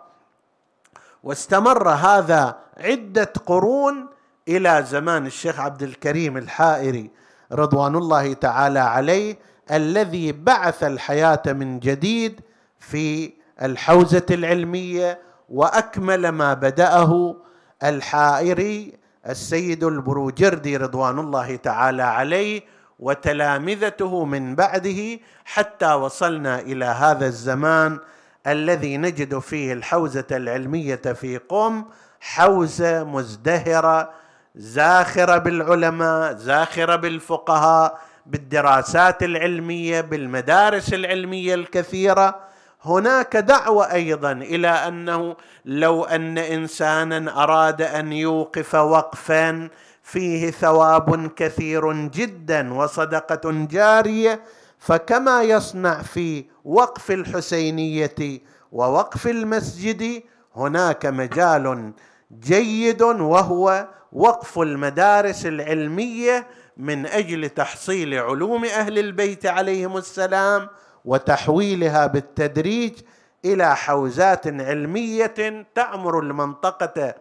واستمر 1.23 1.89
هذا 1.89 2.57
عدة 2.77 3.33
قرون 3.45 4.07
إلى 4.47 4.83
زمان 4.87 5.25
الشيخ 5.25 5.59
عبد 5.59 5.83
الكريم 5.83 6.37
الحائري. 6.37 7.11
رضوان 7.51 7.95
الله 7.95 8.33
تعالى 8.33 8.79
عليه 8.79 9.37
الذي 9.71 10.31
بعث 10.31 10.83
الحياة 10.83 11.41
من 11.47 11.79
جديد 11.79 12.41
في 12.79 13.33
الحوزة 13.61 14.25
العلمية 14.31 15.19
وأكمل 15.49 16.29
ما 16.29 16.53
بدأه 16.53 17.35
الحائري 17.83 18.93
السيد 19.29 19.83
البروجردي 19.83 20.77
رضوان 20.77 21.19
الله 21.19 21.55
تعالى 21.55 22.03
عليه 22.03 22.61
وتلامذته 22.99 24.25
من 24.25 24.55
بعده 24.55 25.19
حتى 25.45 25.93
وصلنا 25.93 26.59
إلى 26.59 26.85
هذا 26.85 27.25
الزمان 27.25 27.99
الذي 28.47 28.97
نجد 28.97 29.39
فيه 29.39 29.73
الحوزة 29.73 30.25
العلمية 30.31 30.95
في 30.95 31.37
قم 31.37 31.85
حوزة 32.19 33.03
مزدهرة 33.03 34.09
زاخرة 34.55 35.37
بالعلماء 35.37 36.33
زاخرة 36.35 36.95
بالفقهاء 36.95 37.99
بالدراسات 38.25 39.23
العلمية 39.23 40.01
بالمدارس 40.01 40.93
العلمية 40.93 41.55
الكثيرة. 41.55 42.39
هناك 42.83 43.37
دعوة 43.37 43.93
أيضا 43.93 44.31
إلى 44.31 44.67
أنه 44.67 45.35
لو 45.65 46.03
أن 46.03 46.37
انسانا 46.37 47.43
أراد 47.43 47.81
أن 47.81 48.13
يوقف 48.13 48.75
وقفا 48.75 49.69
فيه 50.03 50.51
ثواب 50.51 51.27
كثير 51.27 51.93
جدا 51.93 52.73
وصدقة 52.73 53.51
جارية. 53.51 54.41
فكما 54.79 55.43
يصنع 55.43 56.01
في 56.01 56.45
وقف 56.65 57.11
الحسينية 57.11 58.41
ووقف 58.71 59.27
المسجد 59.27 60.23
هناك 60.55 61.05
مجال 61.05 61.93
جيد 62.31 63.01
وهو 63.01 63.87
وقف 64.13 64.59
المدارس 64.59 65.45
العلمية 65.45 66.47
من 66.77 67.05
أجل 67.05 67.49
تحصيل 67.49 68.13
علوم 68.13 68.65
أهل 68.65 68.99
البيت 68.99 69.45
عليهم 69.45 69.97
السلام 69.97 70.69
وتحويلها 71.05 72.07
بالتدريج 72.07 72.93
إلى 73.45 73.75
حوزات 73.75 74.47
علمية 74.47 75.65
تعمر 75.75 76.19
المنطقة 76.19 77.15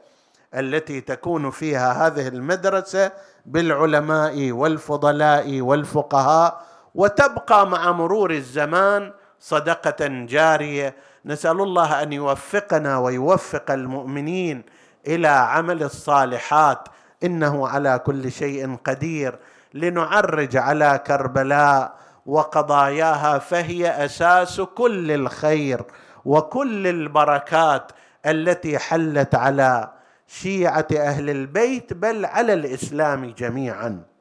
التي 0.54 1.00
تكون 1.00 1.50
فيها 1.50 2.06
هذه 2.06 2.28
المدرسة 2.28 3.12
بالعلماء 3.46 4.52
والفضلاء 4.52 5.60
والفقهاء 5.60 6.62
وتبقى 6.94 7.66
مع 7.66 7.92
مرور 7.92 8.30
الزمان 8.30 9.12
صدقة 9.40 10.06
جارية. 10.08 10.94
نسأل 11.24 11.60
الله 11.60 12.02
أن 12.02 12.12
يوفقنا 12.12 12.98
ويوفق 12.98 13.70
المؤمنين 13.70 14.62
إلى 15.06 15.28
عمل 15.28 15.82
الصالحات. 15.82 16.88
إنه 17.24 17.68
على 17.68 17.98
كل 17.98 18.32
شيء 18.32 18.76
قدير. 18.84 19.38
لنعرج 19.74 20.56
على 20.56 21.00
كربلاء 21.06 21.94
وقضاياها 22.26 23.38
فهي 23.38 24.04
أساس 24.04 24.60
كل 24.60 25.10
الخير 25.10 25.82
وكل 26.24 26.86
البركات 26.86 27.92
التي 28.26 28.78
حلت 28.78 29.34
على 29.34 29.90
شيعة 30.26 30.86
أهل 30.96 31.30
البيت 31.30 31.92
بل 31.92 32.24
على 32.24 32.52
الإسلام 32.54 33.34
جميعا. 33.38 34.13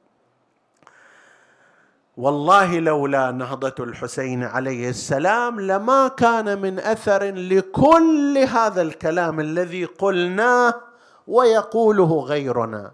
والله 2.18 2.80
لولا 2.80 3.32
نهضة 3.32 3.84
الحسين 3.84 4.44
عليه 4.44 4.90
السلام 4.90 5.60
لما 5.60 6.08
كان 6.08 6.62
من 6.62 6.80
أثر 6.80 7.24
لكل 7.24 8.38
هذا 8.38 8.82
الكلام 8.82 9.40
الذي 9.40 9.86
قلناه 9.86 10.74
ويقوله 11.28 12.20
غيرنا. 12.20 12.92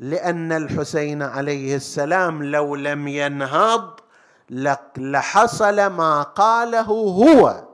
لأن 0.00 0.52
الحسين 0.52 1.22
عليه 1.22 1.76
السلام 1.76 2.42
لو 2.42 2.76
لم 2.76 3.08
ينهض 3.08 4.00
لحصل 4.96 5.86
ما 5.86 6.22
قاله 6.22 6.80
هو. 6.82 7.64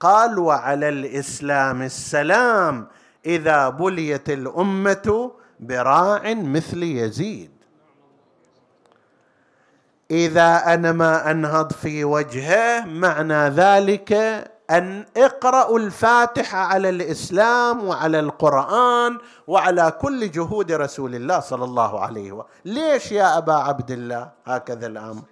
قال 0.00 0.38
وعلى 0.38 0.88
الإسلام 0.88 1.82
السلام 1.82 2.86
إذا 3.26 3.68
بليت 3.68 4.30
الأمة 4.30 5.30
براع 5.60 6.34
مثل 6.34 6.82
يزيد. 6.82 7.57
إذا 10.10 10.74
أنا 10.74 10.92
ما 10.92 11.30
أنهض 11.30 11.72
في 11.72 12.04
وجهه 12.04 12.84
معنى 12.84 13.48
ذلك 13.48 14.12
أن 14.70 15.04
اقرأوا 15.16 15.78
الفاتحة 15.78 16.58
على 16.58 16.88
الإسلام 16.88 17.84
وعلى 17.84 18.20
القرآن 18.20 19.18
وعلى 19.46 19.92
كل 20.00 20.30
جهود 20.30 20.72
رسول 20.72 21.14
الله 21.14 21.40
صلى 21.40 21.64
الله 21.64 22.00
عليه 22.00 22.32
وسلم 22.32 22.48
ليش 22.64 23.12
يا 23.12 23.38
أبا 23.38 23.52
عبد 23.52 23.90
الله؟ 23.90 24.30
هكذا 24.46 24.86
الأمر. 24.86 25.22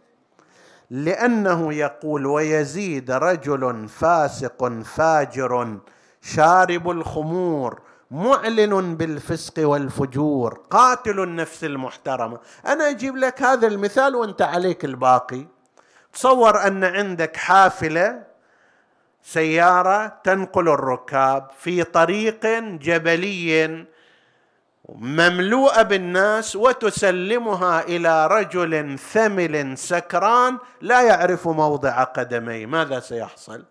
لأنه 0.90 1.74
يقول 1.74 2.26
ويزيد 2.26 3.10
رجل 3.10 3.88
فاسق 3.88 4.68
فاجر 4.84 5.78
شارب 6.22 6.90
الخمور 6.90 7.80
معلن 8.11 8.96
بالفسق 8.96 9.54
والفجور 9.59 10.61
قاتل 10.70 11.20
النفس 11.20 11.64
المحترمة. 11.64 12.38
أنا 12.66 12.88
أجيب 12.88 13.16
لك 13.16 13.42
هذا 13.42 13.66
المثال 13.66 14.16
وأنت 14.16 14.42
عليك 14.42 14.84
الباقي. 14.84 15.46
تصور 16.12 16.66
أن 16.66 16.84
عندك 16.84 17.36
حافلة 17.36 18.22
سيارة 19.22 20.20
تنقل 20.24 20.68
الركاب 20.68 21.50
في 21.59 21.84
طريق 21.84 22.46
جبلي 22.59 23.86
مملوءة 24.88 25.82
بالناس 25.82 26.57
وتسلمها 26.57 27.80
إلى 27.80 28.26
رجل 28.26 28.98
ثمل 28.98 29.78
سكران 29.78 30.59
لا 30.80 31.02
يعرف 31.02 31.48
موضع 31.48 32.04
قدميه. 32.04 32.66
ماذا 32.66 33.00
سيحصل؟ 33.00 33.64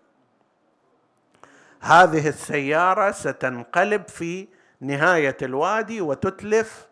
هذه 1.86 2.28
السيارة 2.28 3.10
ستنقلب 3.10 4.08
في 4.08 4.48
نهاية 4.80 5.36
الوادي 5.42 6.00
وتتلف 6.00 6.86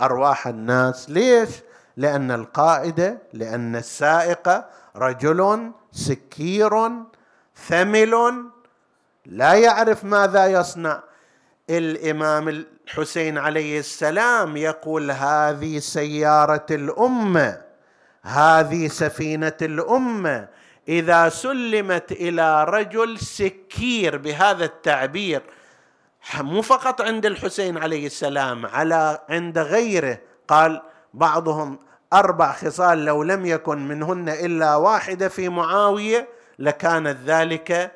أرواح 0.00 0.46
الناس. 0.46 1.10
ليش؟ 1.10 1.48
لأن 1.96 2.30
القائد 2.30 3.18
لأن 3.32 3.76
السائق 3.76 4.64
رجل 4.96 5.70
سكير 5.92 6.90
ثمل 7.56 8.44
لا 9.26 9.54
يعرف 9.54 10.04
ماذا 10.04 10.46
يصنع. 10.46 11.02
الإمام 11.70 12.48
الحسين 12.48 13.38
عليه 13.38 13.78
السلام 13.78 14.56
يقول 14.56 15.10
هذه 15.10 15.78
سيارة 15.78 16.66
الأمة 16.70 17.60
هذه 18.22 18.88
سفينة 18.88 19.56
الأمة. 19.62 20.48
إذا 20.88 21.28
سلمت 21.28 22.12
إلى 22.12 22.64
رجل 22.64 23.18
سكير 23.18 24.16
بهذا 24.16 24.64
التعبير 24.64 25.42
مو 26.40 26.62
فقط 26.62 27.00
عند 27.00 27.26
الحسين 27.26 27.78
عليه 27.78 28.06
السلام 28.06 28.66
على 28.66 29.20
عند 29.28 29.58
غيره. 29.58 30.18
قال 30.48 30.82
بعضهم 31.14 31.78
أربع 32.12 32.52
خصال 32.52 33.04
لو 33.04 33.22
لم 33.22 33.46
يكن 33.46 33.88
منهن 33.88 34.28
إلا 34.28 34.76
واحدة 34.76 35.28
في 35.28 35.48
معاوية 35.48 36.28
لكانت 36.58 37.18
ذلك 37.26 37.92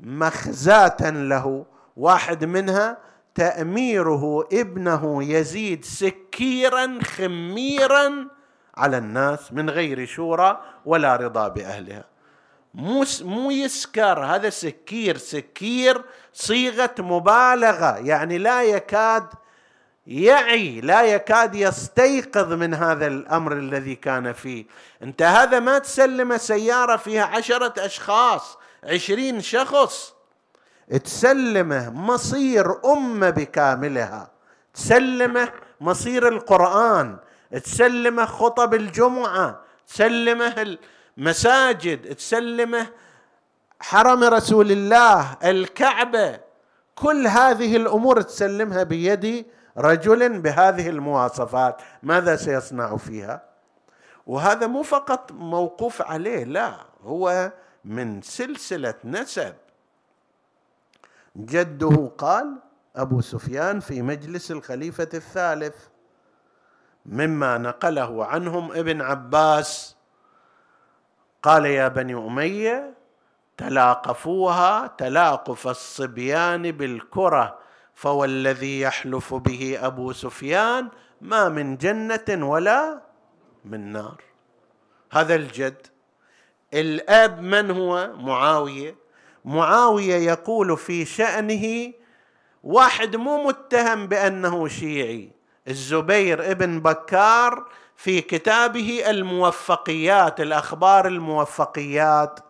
مخزاة 0.00 1.10
له. 1.10 1.66
واحد 1.96 2.44
منها 2.44 2.98
تأميره 3.34 4.48
ابنه 4.52 5.24
يزيد 5.24 5.84
سكيرا 5.84 6.98
خميرا 7.02 8.28
على 8.76 8.98
الناس 8.98 9.52
من 9.52 9.70
غير 9.70 10.06
شورى 10.06 10.60
ولا 10.84 11.16
رضا 11.16 11.48
بأهلها. 11.48 12.13
مو 12.74 13.04
مو 13.22 13.50
يسكر 13.50 14.24
هذا 14.24 14.50
سكير 14.50 15.16
سكير 15.16 16.02
صيغة 16.32 16.94
مبالغة 16.98 17.98
يعني 17.98 18.38
لا 18.38 18.62
يكاد 18.62 19.26
يعي 20.06 20.80
لا 20.80 21.02
يكاد 21.02 21.54
يستيقظ 21.54 22.52
من 22.52 22.74
هذا 22.74 23.06
الأمر 23.06 23.52
الذي 23.52 23.94
كان 23.94 24.32
فيه. 24.32 24.66
أنت 25.02 25.22
هذا 25.22 25.60
ما 25.60 25.78
تسلم 25.78 26.36
سيارة 26.36 26.96
فيها 26.96 27.24
عشرة 27.24 27.74
أشخاص 27.78 28.58
عشرين 28.84 29.40
شخص. 29.40 30.14
تسلمه 31.04 31.90
مصير 31.90 32.92
أمة 32.92 33.30
بكاملها. 33.30 34.30
تسلمه 34.74 35.48
مصير 35.80 36.28
القرآن. 36.28 37.16
تسلمه 37.64 38.24
خطب 38.24 38.74
الجمعة. 38.74 39.60
تسلمه 39.86 40.78
المساجد 41.18 42.14
تسلمه 42.14 42.86
حرم 43.80 44.24
رسول 44.24 44.72
الله 44.72 45.36
الكعبة 45.44 46.40
كل 46.94 47.26
هذه 47.26 47.76
الأمور 47.76 48.20
تسلمها 48.22 48.82
بيد 48.82 49.46
رجل 49.78 50.40
بهذه 50.40 50.88
المواصفات. 50.88 51.82
ماذا 52.02 52.36
سيصنع 52.36 52.96
فيها؟ 52.96 53.42
وهذا 54.26 54.66
مو 54.66 54.82
فقط 54.82 55.32
موقوف 55.32 56.02
عليه 56.02 56.44
لا 56.44 56.76
هو 57.04 57.52
من 57.84 58.22
سلسلة 58.22 58.94
نسب. 59.04 59.54
جده 61.36 62.10
قال 62.18 62.58
أبو 62.96 63.20
سفيان 63.20 63.80
في 63.80 64.02
مجلس 64.02 64.50
الخليفة 64.50 65.08
الثالث 65.14 65.74
مما 67.06 67.58
نقله 67.58 68.24
عنهم 68.24 68.72
ابن 68.72 69.00
عباس 69.02 69.93
قال 71.44 71.66
يا 71.66 71.88
بني 71.88 72.14
أمية 72.14 72.94
تلاقفوها 73.56 74.86
تلاقف 74.86 75.68
الصبيان 75.68 76.70
بالكرة 76.70 77.58
فوالذي 77.94 78.80
يحلف 78.80 79.34
به 79.34 79.78
أبو 79.80 80.12
سفيان 80.12 80.88
ما 81.20 81.48
من 81.48 81.76
جنة 81.76 82.48
ولا 82.48 83.00
من 83.64 83.92
نار. 83.92 84.22
هذا 85.12 85.34
الجد. 85.34 85.86
الأب 86.74 87.40
من 87.40 87.70
هو؟ 87.70 88.12
معاوية. 88.16 88.96
معاوية 89.44 90.14
يقول 90.14 90.76
في 90.76 91.04
شأنه 91.04 91.92
واحد 92.62 93.16
مو 93.16 93.44
متهم 93.46 94.06
بأنه 94.06 94.68
شيعي. 94.68 95.30
الزبير 95.68 96.50
ابن 96.50 96.80
بكار 96.80 97.68
في 97.96 98.20
كتابه 98.20 99.02
الموفقيات 99.10 100.40
الأخبار 100.40 101.06
الموفقيات. 101.06 102.40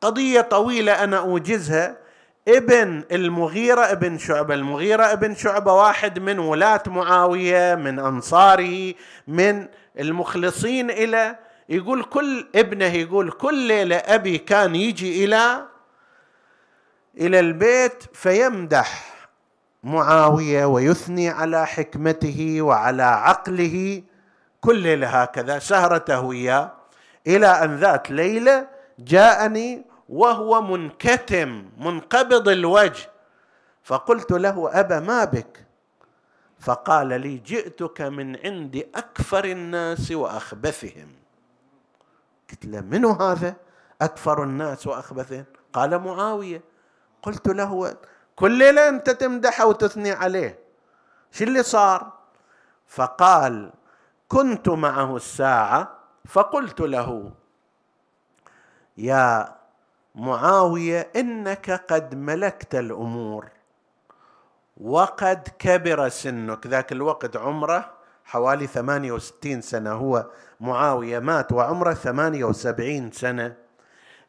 قضية 0.00 0.40
طويلة 0.40 1.04
أنا 1.04 1.18
أوجزها. 1.18 1.96
ابن 2.48 3.04
المغيرة 3.12 3.80
ابن 3.80 4.18
شعبة. 4.18 4.54
المغيرة 4.54 5.12
ابن 5.12 5.34
شعبة 5.34 5.72
واحد 5.72 6.18
من 6.18 6.38
ولاة 6.38 6.82
معاوية 6.86 7.74
من 7.74 7.98
أنصاره 7.98 8.94
من 9.28 9.68
المخلصين 9.98 10.90
إلى 10.90 11.36
يقول 11.68 12.02
كل 12.04 12.48
ابنه 12.54 12.92
يقول 12.94 13.30
كل 13.30 13.54
ليلة 13.54 13.96
أبي 13.96 14.38
كان 14.38 14.74
يجي 14.74 15.24
إلى 15.24 15.66
إلى 17.18 17.40
البيت 17.40 18.02
فيمدح. 18.14 19.09
معاوية 19.82 20.64
ويثني 20.64 21.28
على 21.28 21.66
حكمته 21.66 22.62
وعلى 22.62 23.02
عقله 23.02 24.02
كل 24.60 24.76
ليلة 24.76 25.22
هكذا 25.22 25.58
سهرته 25.58 26.20
وياه 26.20 26.72
إلى 27.26 27.46
أن 27.46 27.76
ذات 27.76 28.10
ليلة 28.10 28.68
جاءني 28.98 29.84
وهو 30.08 30.62
منكتم 30.62 31.64
منقبض 31.78 32.48
الوجه. 32.48 33.10
فقلت 33.82 34.32
له 34.32 34.80
أبا 34.80 35.00
ما 35.00 35.24
بك؟ 35.24 35.66
فقال 36.60 37.20
لي 37.20 37.36
جئتك 37.36 38.00
من 38.00 38.36
عند 38.44 38.86
أكفر 38.94 39.44
الناس 39.44 40.10
وأخبثهم. 40.12 41.08
قلت 42.50 42.64
له 42.64 42.80
من 42.80 43.04
هذا 43.04 43.54
أكفر 44.02 44.42
الناس 44.42 44.86
وأخبثهم؟ 44.86 45.44
قال 45.72 45.98
معاوية. 45.98 46.62
قلت 47.22 47.48
له 47.48 47.96
كل 48.40 48.50
ليله 48.50 48.88
انت 48.88 49.10
تمدحه 49.10 49.66
وتثني 49.66 50.12
عليه. 50.12 50.58
شو 51.32 51.44
اللي 51.44 51.62
صار؟ 51.62 52.12
فقال 52.86 53.72
كنت 54.28 54.68
معه 54.68 55.16
الساعة 55.16 55.98
فقلت 56.28 56.80
له 56.80 57.32
يا 58.96 59.54
معاوية 60.14 61.10
إنك 61.16 61.70
قد 61.70 62.14
ملكت 62.14 62.74
الأمور 62.74 63.48
وقد 64.80 65.48
كبر 65.58 66.08
سنك. 66.08 66.66
ذاك 66.66 66.92
الوقت 66.92 67.36
عمره 67.36 67.90
حوالي 68.24 68.66
68 68.66 69.60
سنة. 69.60 69.92
هو 69.92 70.26
معاوية 70.60 71.18
مات 71.18 71.52
وعمره 71.52 71.94
78 71.94 73.10
سنة. 73.10 73.56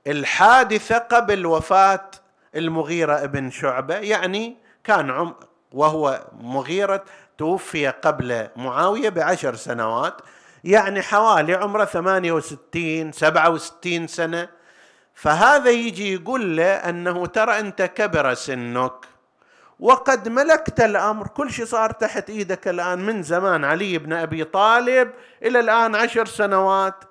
الحادثة 0.08 0.98
قبل 0.98 1.46
وفاة 1.46 2.12
المغيرة 2.56 3.24
ابن 3.24 3.52
شعبة 3.52 3.96
يعني 3.96 4.58
كان 4.84 5.10
عم 5.10 5.36
وهو 5.72 6.26
مغيرة 6.42 7.04
توفي 7.38 7.88
قبل 7.88 8.48
معاوية 8.56 9.10
بعشر 9.10 9.56
سنوات 9.56 10.22
يعني 10.64 11.02
حوالي 11.02 11.54
عمره 11.54 11.86
68 11.86 13.12
67 13.12 14.08
سنة. 14.08 14.50
فهذا 15.14 15.70
يجي 15.70 16.14
يقول 16.14 16.58
له 16.58 16.74
أنه 16.74 17.26
ترى 17.26 17.60
أنت 17.60 17.82
كبر 17.82 18.34
سنك 18.34 18.94
وقد 19.80 20.30
ملكت 20.30 20.80
الأمر 20.80 21.28
كل 21.28 21.52
شيء 21.52 21.66
صار 21.66 21.92
تحت 21.92 22.30
إيدك 22.30 22.68
الآن 22.68 23.00
من 23.00 23.24
زمان 23.24 23.66
علي 23.66 23.98
بن 23.98 24.14
أبي 24.14 24.44
طالب 24.44 25.12
إلى 25.44 25.60
الآن 25.60 25.96
عشر 25.96 26.26
سنوات. 26.26 27.04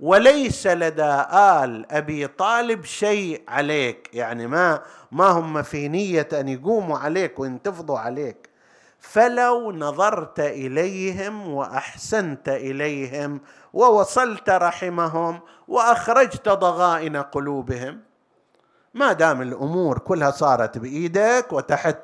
وليس 0.00 0.66
لدى 0.66 1.24
آل 1.32 1.92
أبي 1.92 2.26
طالب 2.26 2.84
شيء 2.84 3.42
عليك. 3.48 4.10
يعني 4.12 4.46
ما 4.46 4.82
ما 5.12 5.26
هم 5.26 5.62
في 5.62 5.88
نية 5.88 6.28
أن 6.32 6.48
يقوموا 6.48 6.98
عليك 6.98 7.38
وينتفضوا 7.38 7.98
عليك. 7.98 8.48
فلو 9.00 9.72
نظرت 9.72 10.40
إليهم 10.40 11.48
وأحسنت 11.48 12.48
إليهم 12.48 13.40
ووصلت 13.72 14.50
رحمهم 14.50 15.40
وأخرجت 15.68 16.48
ضغائن 16.48 17.16
قلوبهم 17.16 18.00
ما 18.94 19.12
دام 19.12 19.42
الأمور 19.42 19.98
كلها 19.98 20.30
صارت 20.30 20.78
بايدك 20.78 21.52
وتحت 21.52 21.98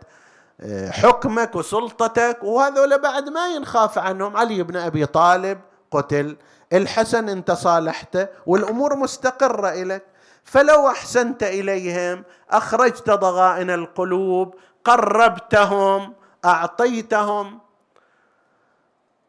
آه، 0.61 0.91
حكمك 0.91 1.55
وسلطتك 1.57 2.39
وهذول 2.43 3.01
بعد 3.01 3.29
ما 3.29 3.49
ينخاف 3.55 3.99
عنهم. 3.99 4.37
علي 4.37 4.63
بن 4.63 4.77
أبي 4.77 5.07
طالب 5.07 5.61
قتل 5.91 6.37
الحسن 6.73 7.29
انت 7.29 7.51
صالحته 7.51 8.29
والأمور 8.47 8.97
مستقرة 8.97 9.69
إليك. 9.69 10.03
فلو 10.45 10.89
أحسنت 10.89 11.43
إليهم 11.43 12.25
أخرجت 12.51 13.11
ضغائن 13.11 13.71
القلوب 13.71 14.55
قربتهم 14.85 16.15
أعطيتهم. 16.45 17.61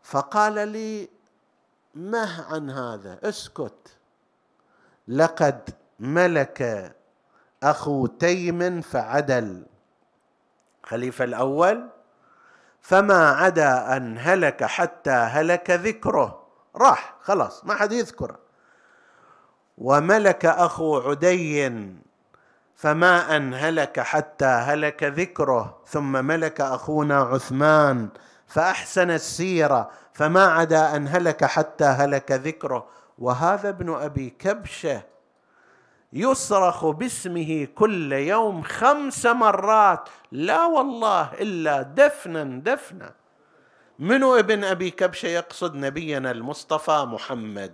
فقال 0.03 0.67
لي 0.67 1.09
مه 1.95 2.53
عن 2.53 2.69
هذا 2.69 3.19
اسكت. 3.23 3.97
لقد 5.07 5.69
ملك 5.99 6.91
أخو 7.63 8.05
تيم 8.05 8.81
فعدل. 8.81 9.65
خليفة 10.83 11.23
الأول 11.25 11.89
فما 12.81 13.29
عدا 13.29 13.97
أن 13.97 14.17
هلك 14.19 14.63
حتى 14.63 15.11
هلك 15.11 15.69
ذكره. 15.71 16.44
راح 16.75 17.15
خلاص 17.21 17.65
ما 17.65 17.75
حد 17.75 17.91
يذكره 17.91 18.39
وملك 19.77 20.45
أخو 20.45 20.97
عدي 20.97 21.69
فما 22.75 23.35
ان 23.35 23.53
هلك 23.53 23.99
حتى 23.99 24.45
هلك 24.45 25.03
ذكره 25.03 25.77
ثم 25.87 26.25
ملك 26.25 26.61
أخونا 26.61 27.19
عثمان 27.21 28.09
فأحسن 28.47 29.11
السيره 29.11 29.89
فما 30.13 30.45
عدا 30.45 30.95
أن 30.95 31.07
هلك 31.07 31.45
حتى 31.45 31.85
هلك 31.85 32.31
ذكره. 32.31 32.87
وهذا 33.19 33.69
ابن 33.69 33.93
أبي 33.93 34.29
كبشة 34.29 35.01
يصرخ 36.13 36.85
باسمه 36.85 37.67
كل 37.75 38.13
يوم 38.13 38.61
خمس 38.61 39.25
مرات 39.25 40.09
لا 40.31 40.65
والله 40.65 41.33
إلا 41.33 41.81
دفنا 41.81 42.43
دفنا. 42.43 43.13
منو 43.99 44.35
ابن 44.35 44.63
أبي 44.63 44.91
كبشه 44.91 45.27
يقصد 45.27 45.75
نبينا 45.75 46.31
المصطفى 46.31 47.05
محمد؟ 47.07 47.73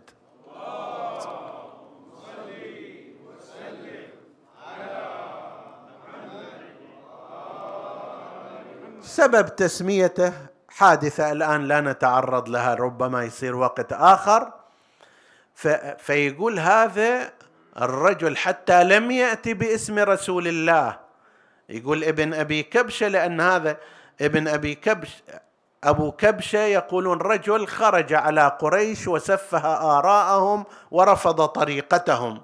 سبب 9.02 9.56
تسميته 9.56 10.34
حادثة 10.70 11.32
الآن 11.32 11.64
لا 11.68 11.82
نتعرض 11.82 12.50
لها 12.50 12.74
ربما 12.74 13.24
يصير 13.24 13.56
وقت 13.56 13.94
آخر. 13.94 14.54
فيقول 15.98 16.60
هذا 16.60 17.34
الرجل 17.82 18.38
حتى 18.38 18.84
لم 18.84 19.12
يأتي 19.12 19.54
باسم 19.54 20.00
رسول 20.00 20.48
الله. 20.48 21.00
يقول 21.70 22.04
ابن 22.04 22.34
أبي 22.34 22.64
كبشه 22.64 23.08
لأن 23.08 23.42
هذا 23.42 23.78
ابن 24.22 24.48
أبي 24.48 24.76
كبش 24.76 25.24
أبو 25.84 26.12
كبشة 26.12 26.60
يقولون 26.60 27.18
رجل 27.18 27.68
خرج 27.68 28.14
على 28.14 28.58
قريش 28.60 29.08
وسفه 29.08 29.98
آراءهم 29.98 30.66
ورفض 30.92 31.46
طريقتهم. 31.46 32.42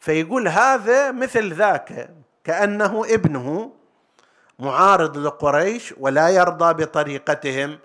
فيقول 0.00 0.48
هذا 0.48 1.12
مثل 1.12 1.52
ذاك 1.54 2.10
كأنه 2.44 3.04
ابنه 3.08 3.72
معارض 4.58 5.16
لقريش 5.16 5.94
ولا 5.98 6.28
يرضى 6.28 6.84
بطريقتهم. 6.84 7.78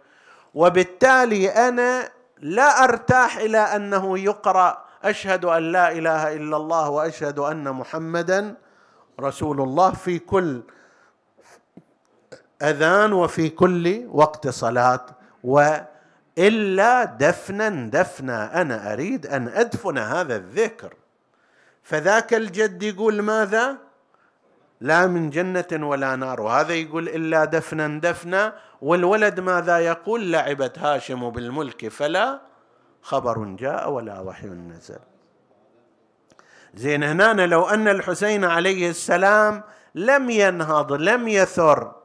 وبالتالي 0.54 1.50
أنا 1.50 2.10
لا 2.42 2.84
أرتاح 2.84 3.38
إلى 3.38 3.58
أنه 3.58 4.20
يقرأ 4.20 4.86
أشهد 5.04 5.46
أن 5.46 5.72
لا 5.72 5.92
إله 5.92 6.34
إلا 6.36 6.58
الله 6.58 6.90
وأشهد 6.90 7.40
أن 7.40 7.72
محمدا 7.72 8.56
رسول 9.20 9.62
الله 9.62 9.92
في 9.92 10.20
كل 10.20 10.62
أذان 12.62 13.14
وفي 13.14 13.50
كل 13.50 14.08
وقت 14.12 14.48
صلاة 14.48 15.06
وإلا 15.44 17.04
دفنا 17.04 17.90
دفنا 17.90 18.62
أنا 18.62 18.94
أريد 18.94 19.28
أن 19.28 19.48
أدفن 19.48 19.98
هذا 19.98 20.36
الذكر. 20.36 20.94
فذاك 21.84 22.34
الجد 22.34 22.84
يقول 22.84 23.22
ماذا؟ 23.22 23.78
لا 24.82 25.08
من 25.08 25.30
جنة 25.30 25.88
ولا 25.88 26.16
نار. 26.16 26.42
وهذا 26.42 26.74
يقول 26.74 27.10
إلا 27.10 27.46
دفنا 27.46 28.00
دفنا. 28.00 28.54
والولد 28.82 29.40
ماذا 29.40 29.80
يقول؟ 29.80 30.32
لعبت 30.32 30.80
هاشم 30.80 31.30
بالملك 31.30 31.88
فلا 31.88 32.42
خبر 33.02 33.44
جاء 33.44 33.90
ولا 33.92 34.20
وحي 34.20 34.48
نزل. 34.48 35.00
زين 36.76 37.04
هنا 37.04 37.46
لو 37.46 37.66
أن 37.66 37.88
الحسين 37.88 38.46
عليه 38.46 38.90
السلام 38.90 39.64
لم 39.96 40.30
ينهض 40.30 40.94
لم 40.94 41.28
يثر 41.28 41.96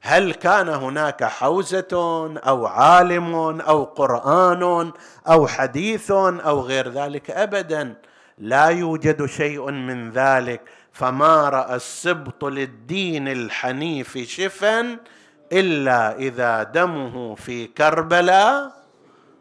هل 0.00 0.34
كان 0.34 0.68
هناك 0.68 1.24
حوزة 1.24 1.88
أو 2.46 2.66
عالم 2.66 3.34
أو 3.60 3.84
قرآن 3.84 4.92
أو 5.28 5.46
حديث 5.46 6.10
أو 6.10 6.60
غير 6.60 6.88
ذلك؟ 6.88 7.30
أبدا 7.30 7.94
لا 8.38 8.66
يوجد 8.66 9.26
شيء 9.26 9.70
من 9.70 10.10
ذلك. 10.10 10.60
فما 10.92 11.48
رأى 11.48 11.76
السبط 11.76 12.44
للدين 12.44 13.28
الحنيف 13.28 14.18
شفا 14.18 14.96
إلا 15.52 16.16
إذا 16.16 16.62
دمه 16.62 17.34
في 17.34 17.66
كربلاء 17.66 18.72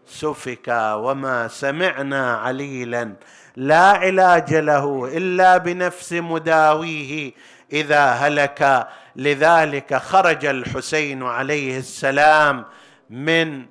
سفك 0.07 0.67
وما 0.93 1.47
سمعنا 1.47 2.37
عليلا. 2.37 3.13
لا 3.55 3.81
علاج 3.81 4.53
له 4.53 5.17
إلا 5.17 5.57
بنفس 5.57 6.13
مداويه. 6.13 7.33
إذا 7.73 8.05
هلك 8.05 8.87
لذلك 9.17 9.95
خرج 9.95 10.45
الحسين 10.45 11.23
عليه 11.23 11.77
السلام 11.77 12.65
من 13.09 13.65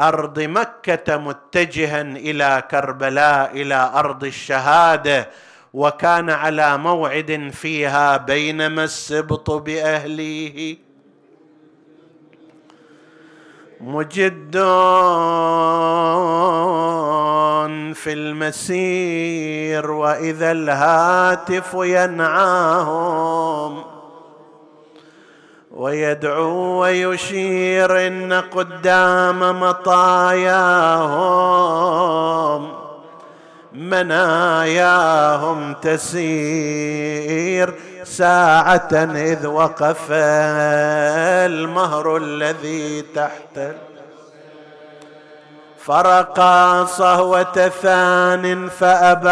أرض 0.00 0.40
مكة 0.40 1.16
متجها 1.16 2.00
إلى 2.02 2.62
كربلاء 2.70 3.50
إلى 3.52 3.90
أرض 3.94 4.24
الشهادة 4.24 5.28
وكان 5.74 6.30
على 6.30 6.78
موعد 6.78 7.50
فيها 7.52 8.16
بينما 8.16 8.84
السبط 8.84 9.50
باهليه 9.50 10.76
مجد 13.80 14.56
في 17.94 18.12
المسير 18.12 19.90
وإذا 19.90 20.52
الهاتف 20.52 21.74
ينعاهم. 21.74 23.16
ويدعو 25.76 26.82
ويشير 26.82 28.06
إن 28.06 28.32
قدام 28.32 29.60
مطاياهم 29.60 30.56
مناياهم 33.72 35.74
تسير. 35.74 37.74
ساعة 38.04 38.88
إذ 39.14 39.46
وقف 39.46 40.06
المهر 40.10 42.16
الذي 42.16 43.04
تحت 43.14 43.60
فرقا 45.78 46.84
صهوة 46.84 47.70
ثان 47.82 48.68
فأبى 48.68 49.30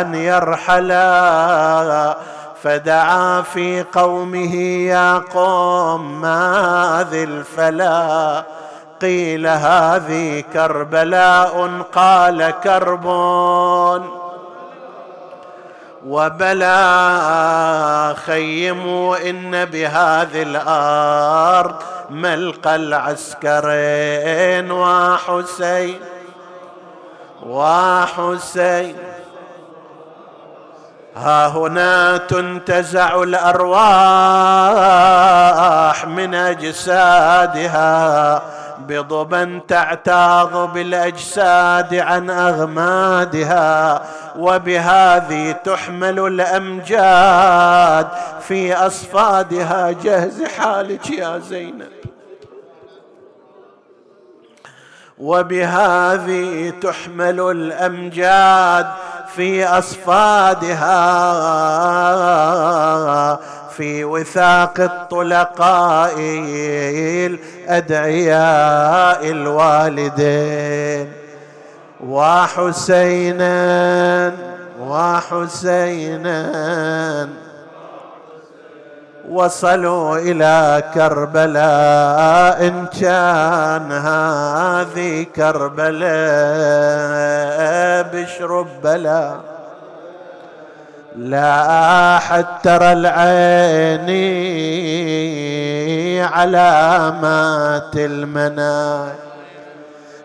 أن 0.00 0.14
يرحلا. 0.14 2.16
فدعا 2.62 3.42
في 3.42 3.82
قومه 3.82 4.54
يا 4.86 5.18
قوم 5.18 6.20
ما 6.20 7.06
ذي 7.10 7.24
الفلا 7.24 8.44
قيل 9.00 9.46
هذه 9.46 10.44
كربلاء 10.52 11.82
قال 11.92 12.54
كرب 12.64 13.06
وبلا 16.06 16.74
خيموا 18.26 19.30
إن 19.30 19.64
بهذه 19.64 20.42
الأرض 20.42 21.76
ملقى 22.10 22.76
العسكرين 22.76 24.70
وحسين 24.70 26.00
وحسين. 27.42 29.11
ها 31.16 31.48
هنا 31.48 32.16
تنتزع 32.16 33.22
الأرواح 33.22 33.72
من 36.06 36.34
أجسادها 36.34 37.82
بضبا 38.88 39.60
تعتاض 39.68 40.72
بالأجساد 40.72 41.94
عن 41.94 42.30
أغمادها 42.30 44.02
وبهذه 44.38 45.52
تحمل 45.52 46.18
الأمجاد 46.18 48.08
في 48.40 48.74
أصفادها. 48.74 49.90
جهز 49.90 50.44
حالك 50.44 51.10
يا 51.10 51.38
زينب. 51.38 51.92
وبهذه 55.18 56.72
تحمل 56.82 57.40
الأمجاد 57.40 58.86
في 59.36 59.64
أصفادها 59.64 60.92
في 63.76 64.04
وثاق 64.04 64.80
الطلقاء 64.80 66.14
الادعياء 67.70 69.30
الوالدين. 69.30 71.12
وحسينا 72.06 73.52
وحسينا 74.80 76.38
وصلوا 79.30 80.18
إلى 80.18 80.82
كربلاء. 80.94 82.66
إن 82.66 82.86
كان 83.00 83.92
هذه 83.92 85.26
كربلاء 85.36 86.12
بشرب 88.12 88.66
بلا. 88.84 89.34
لا 91.16 92.44
ترى 92.62 92.92
العين 92.92 94.08
علامات 96.24 97.96
المنايا 97.96 99.14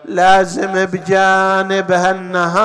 لازم 0.04 0.72
بجانبها 0.84 2.10
النهار 2.10 2.58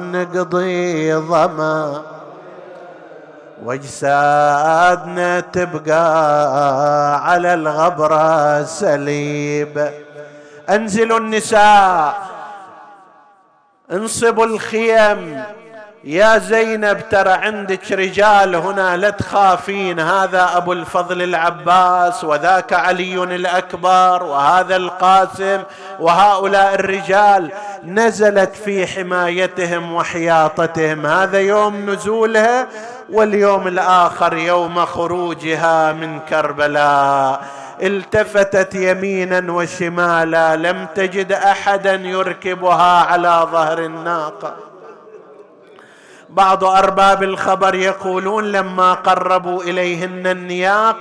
نقضي 0.00 1.14
ظما 1.14 2.02
واجسادنا 3.64 5.40
تبقى 5.40 6.04
على 7.24 7.54
الغبرة 7.54 8.62
سليب. 8.62 9.90
أنزلوا 10.70 11.18
النساء 11.18 12.14
انصبوا 13.92 14.46
الخيم. 14.46 15.44
يا 16.04 16.38
زينب 16.38 17.08
ترى 17.10 17.30
عندك 17.30 17.92
رجال 17.92 18.54
هنا 18.54 18.96
لا 18.96 19.10
تخافين. 19.10 20.00
هذا 20.00 20.50
أبو 20.56 20.72
الفضل 20.72 21.22
العباس 21.22 22.24
وذاك 22.24 22.72
علي 22.72 23.22
الأكبر 23.22 24.22
وهذا 24.22 24.76
القاسم 24.76 25.62
وهؤلاء 26.00 26.74
الرجال. 26.74 27.50
نزلت 27.84 28.56
في 28.56 28.86
حمايتهم 28.86 29.94
وحياطتهم. 29.94 31.06
هذا 31.06 31.38
يوم 31.38 31.90
نزولها 31.90 32.66
واليوم 33.10 33.68
الآخر 33.68 34.36
يوم 34.36 34.84
خروجها 34.84 35.92
من 35.92 36.20
كربلاء. 36.20 37.44
التفتت 37.82 38.74
يمينا 38.74 39.52
وشمالا 39.52 40.56
لم 40.56 40.86
تجد 40.94 41.32
أحدا 41.32 41.94
يركبها 41.94 43.04
على 43.04 43.46
ظهر 43.52 43.78
الناقة. 43.78 44.54
بعض 46.30 46.64
أرباب 46.64 47.22
الخبر 47.22 47.74
يقولون 47.74 48.44
لما 48.52 48.92
قربوا 48.92 49.62
إليهن 49.62 50.26
النياق 50.26 50.96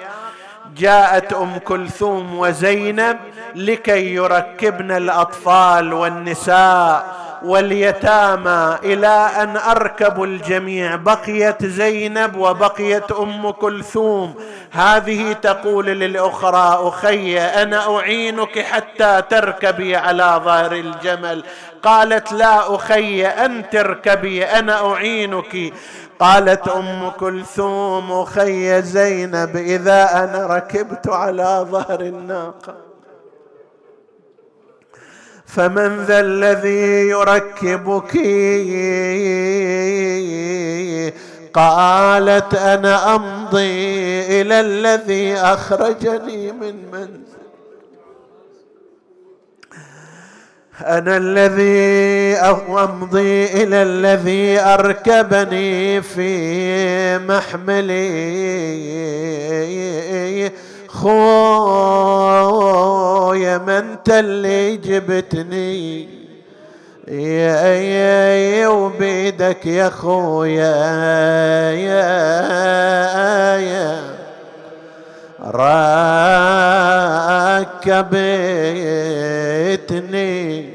جاءت 0.77 1.33
أم 1.33 1.57
كلثوم 1.57 2.39
وزينب 2.39 3.17
لكي 3.55 4.13
يركبن 4.13 4.91
الأطفال 4.91 5.93
والنساء. 5.93 7.21
واليتامى 7.43 8.77
إلى 8.83 9.29
أن 9.41 9.57
اركبوا 9.57 10.25
الجميع. 10.25 10.95
بقيت 10.95 11.65
زينب 11.65 12.35
وبقيت 12.37 13.11
أم 13.11 13.49
كلثوم. 13.49 14.35
هذه 14.71 15.33
تقول 15.33 15.85
للأخرى 15.85 16.87
أخي 16.87 17.39
أنا 17.39 17.97
أعينك 17.97 18.59
حتى 18.59 19.21
تركبي 19.29 19.95
على 19.95 20.41
ظهر 20.45 20.71
الجمل. 20.71 21.43
قالت 21.83 22.31
لا 22.31 22.75
أخي 22.75 23.25
أنت 23.25 23.75
اركبي 23.75 24.45
أنا 24.45 24.91
أعينك. 24.93 25.73
قالت 26.19 26.67
أم 26.67 27.09
كلثوم 27.09 28.11
أخي 28.11 28.81
زينب 28.81 29.55
إذا 29.55 30.23
أنا 30.23 30.47
ركبت 30.47 31.07
على 31.09 31.65
ظهر 31.71 32.01
الناقة. 32.01 32.90
فمن 35.55 36.05
ذا 36.07 36.19
الذي 36.19 37.09
يركبك 37.09 38.17
قالت 41.53 42.53
أنا 42.53 43.15
أمضي 43.15 44.41
إلى 44.41 44.59
الذي 44.59 45.33
أخرجني 45.35 46.51
من 46.51 46.75
منزل 46.91 47.21
أنا 50.85 51.17
الذي 51.17 52.35
أمضي 52.83 53.45
إلى 53.45 53.83
الذي 53.83 54.59
أركبني 54.59 56.01
في 56.01 57.17
محملي. 57.17 57.91
خويا 61.01 61.17
ما 63.57 63.79
انت 63.79 64.09
اللي 64.09 64.77
جبتني. 64.77 66.09
يا 67.07 67.65
يا 67.65 68.67
وبيدك 68.67 69.65
يا 69.65 69.89
خويا 69.89 70.75
يا 71.71 72.11
يا. 73.57 74.01
ركبتني 79.81 80.69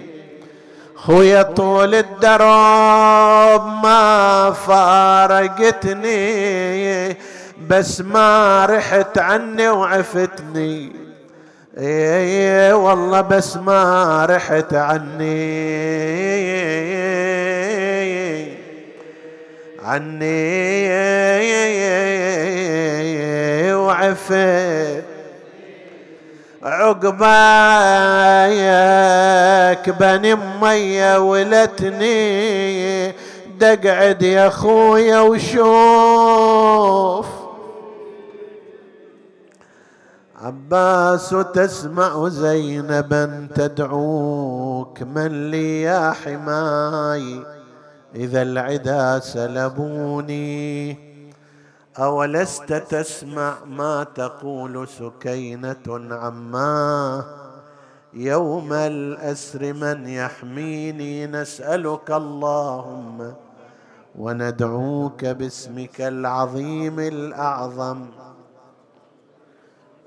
خويا 0.97 1.43
طول 1.43 1.95
الدرب 1.95 3.66
ما 3.83 4.51
فارقتني. 4.66 6.16
بس 7.69 8.01
ما 8.01 8.67
رحت 8.67 9.19
عني 9.19 9.69
وعفتني. 9.69 10.93
اي 11.79 12.73
والله 12.73 13.21
بس 13.21 13.57
ما 13.57 14.27
رحت 14.31 14.75
عني. 14.75 15.67
عني 19.83 20.57
وعفت. 23.75 25.05
عقبايك 26.62 27.27
بني 29.91 30.33
أمية 30.33 31.19
ولتني 31.19 33.12
دقعد 33.61 34.23
يا 34.23 34.49
خويا 34.49 35.21
وشوف. 35.21 37.27
عباس 40.47 41.34
تسمع 41.55 42.28
زينبا 42.28 43.49
تدعوك 43.55 45.03
من 45.03 45.51
لي 45.51 45.82
يا 45.82 46.11
حماي؟ 46.11 47.42
إذا 48.14 48.42
العدا 48.42 49.18
سلبوني. 49.18 50.47
أولست 51.99 52.72
تسمع 52.72 53.55
ما 53.66 54.05
تقول 54.05 54.88
سكينة 54.88 56.14
عما؟ 56.14 57.24
يوم 58.14 58.72
الأسر 58.72 59.72
من 59.72 60.09
يحميني 60.09 61.26
نسألك 61.26 62.11
اللهم 62.11 63.32
وندعوك 64.18 65.24
باسمك 65.24 66.01
العظيم 66.01 67.01
الأعظم. 67.01 68.26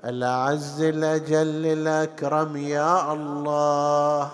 الأعز 0.04 0.82
الأجل 0.82 1.66
الأكرم 1.66 2.56
يا 2.56 3.12
الله. 3.12 4.30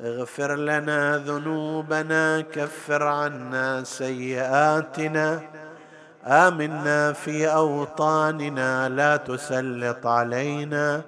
اغفر 0.00 0.54
لنا 0.56 1.16
ذنوبنا 1.18 2.40
كفر 2.40 3.02
عنا 3.02 3.84
سيئاتنا. 3.84 5.40
آمنا 6.24 7.12
في 7.12 7.48
أوطاننا 7.48 8.88
لا 8.88 9.16
تسلط 9.16 10.06
علينا. 10.06 11.02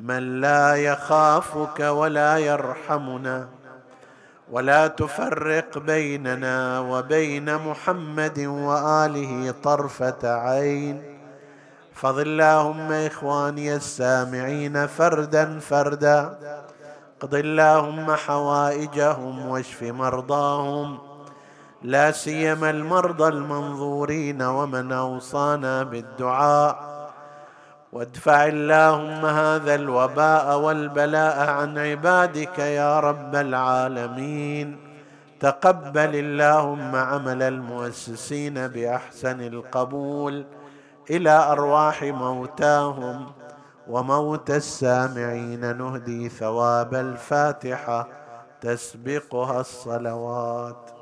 من 0.00 0.40
لا 0.40 0.74
يخافك 0.74 1.80
ولا 1.80 2.38
يرحمنا 2.38 3.48
ولا 4.50 4.86
تفرق 4.86 5.78
بيننا 5.78 6.80
وبين 6.80 7.54
محمد 7.56 8.38
وآله 8.38 9.54
طرفة 9.62 10.18
عين. 10.24 11.17
فضل 12.00 12.22
اللهم 12.22 12.92
اخواني 12.92 13.74
السامعين 13.74 14.86
فردا 14.86 15.58
فردا 15.58 16.38
اقض 17.18 17.34
اللهم 17.34 18.10
حوائجهم 18.14 19.48
واشف 19.48 19.82
مرضاهم 19.82 20.98
لا 21.82 22.10
سيما 22.10 22.70
المرضى 22.70 23.28
المنظورين 23.28 24.42
ومن 24.42 24.92
اوصانا 24.92 25.82
بالدعاء 25.82 26.76
وادفع 27.92 28.46
اللهم 28.46 29.26
هذا 29.26 29.74
الوباء 29.74 30.58
والبلاء 30.58 31.50
عن 31.50 31.78
عبادك 31.78 32.58
يا 32.58 33.00
رب 33.00 33.34
العالمين 33.34 34.76
تقبل 35.40 36.14
اللهم 36.14 36.96
عمل 36.96 37.42
المؤسسين 37.42 38.68
باحسن 38.68 39.40
القبول 39.40 40.44
إلى 41.10 41.30
أرواح 41.30 42.02
موتاهم 42.02 43.32
وموت 43.88 44.50
السامعين. 44.50 45.76
نهدي 45.78 46.28
ثواب 46.28 46.94
الفاتحة 46.94 48.08
تسبقها 48.60 49.60
الصلوات. 49.60 50.97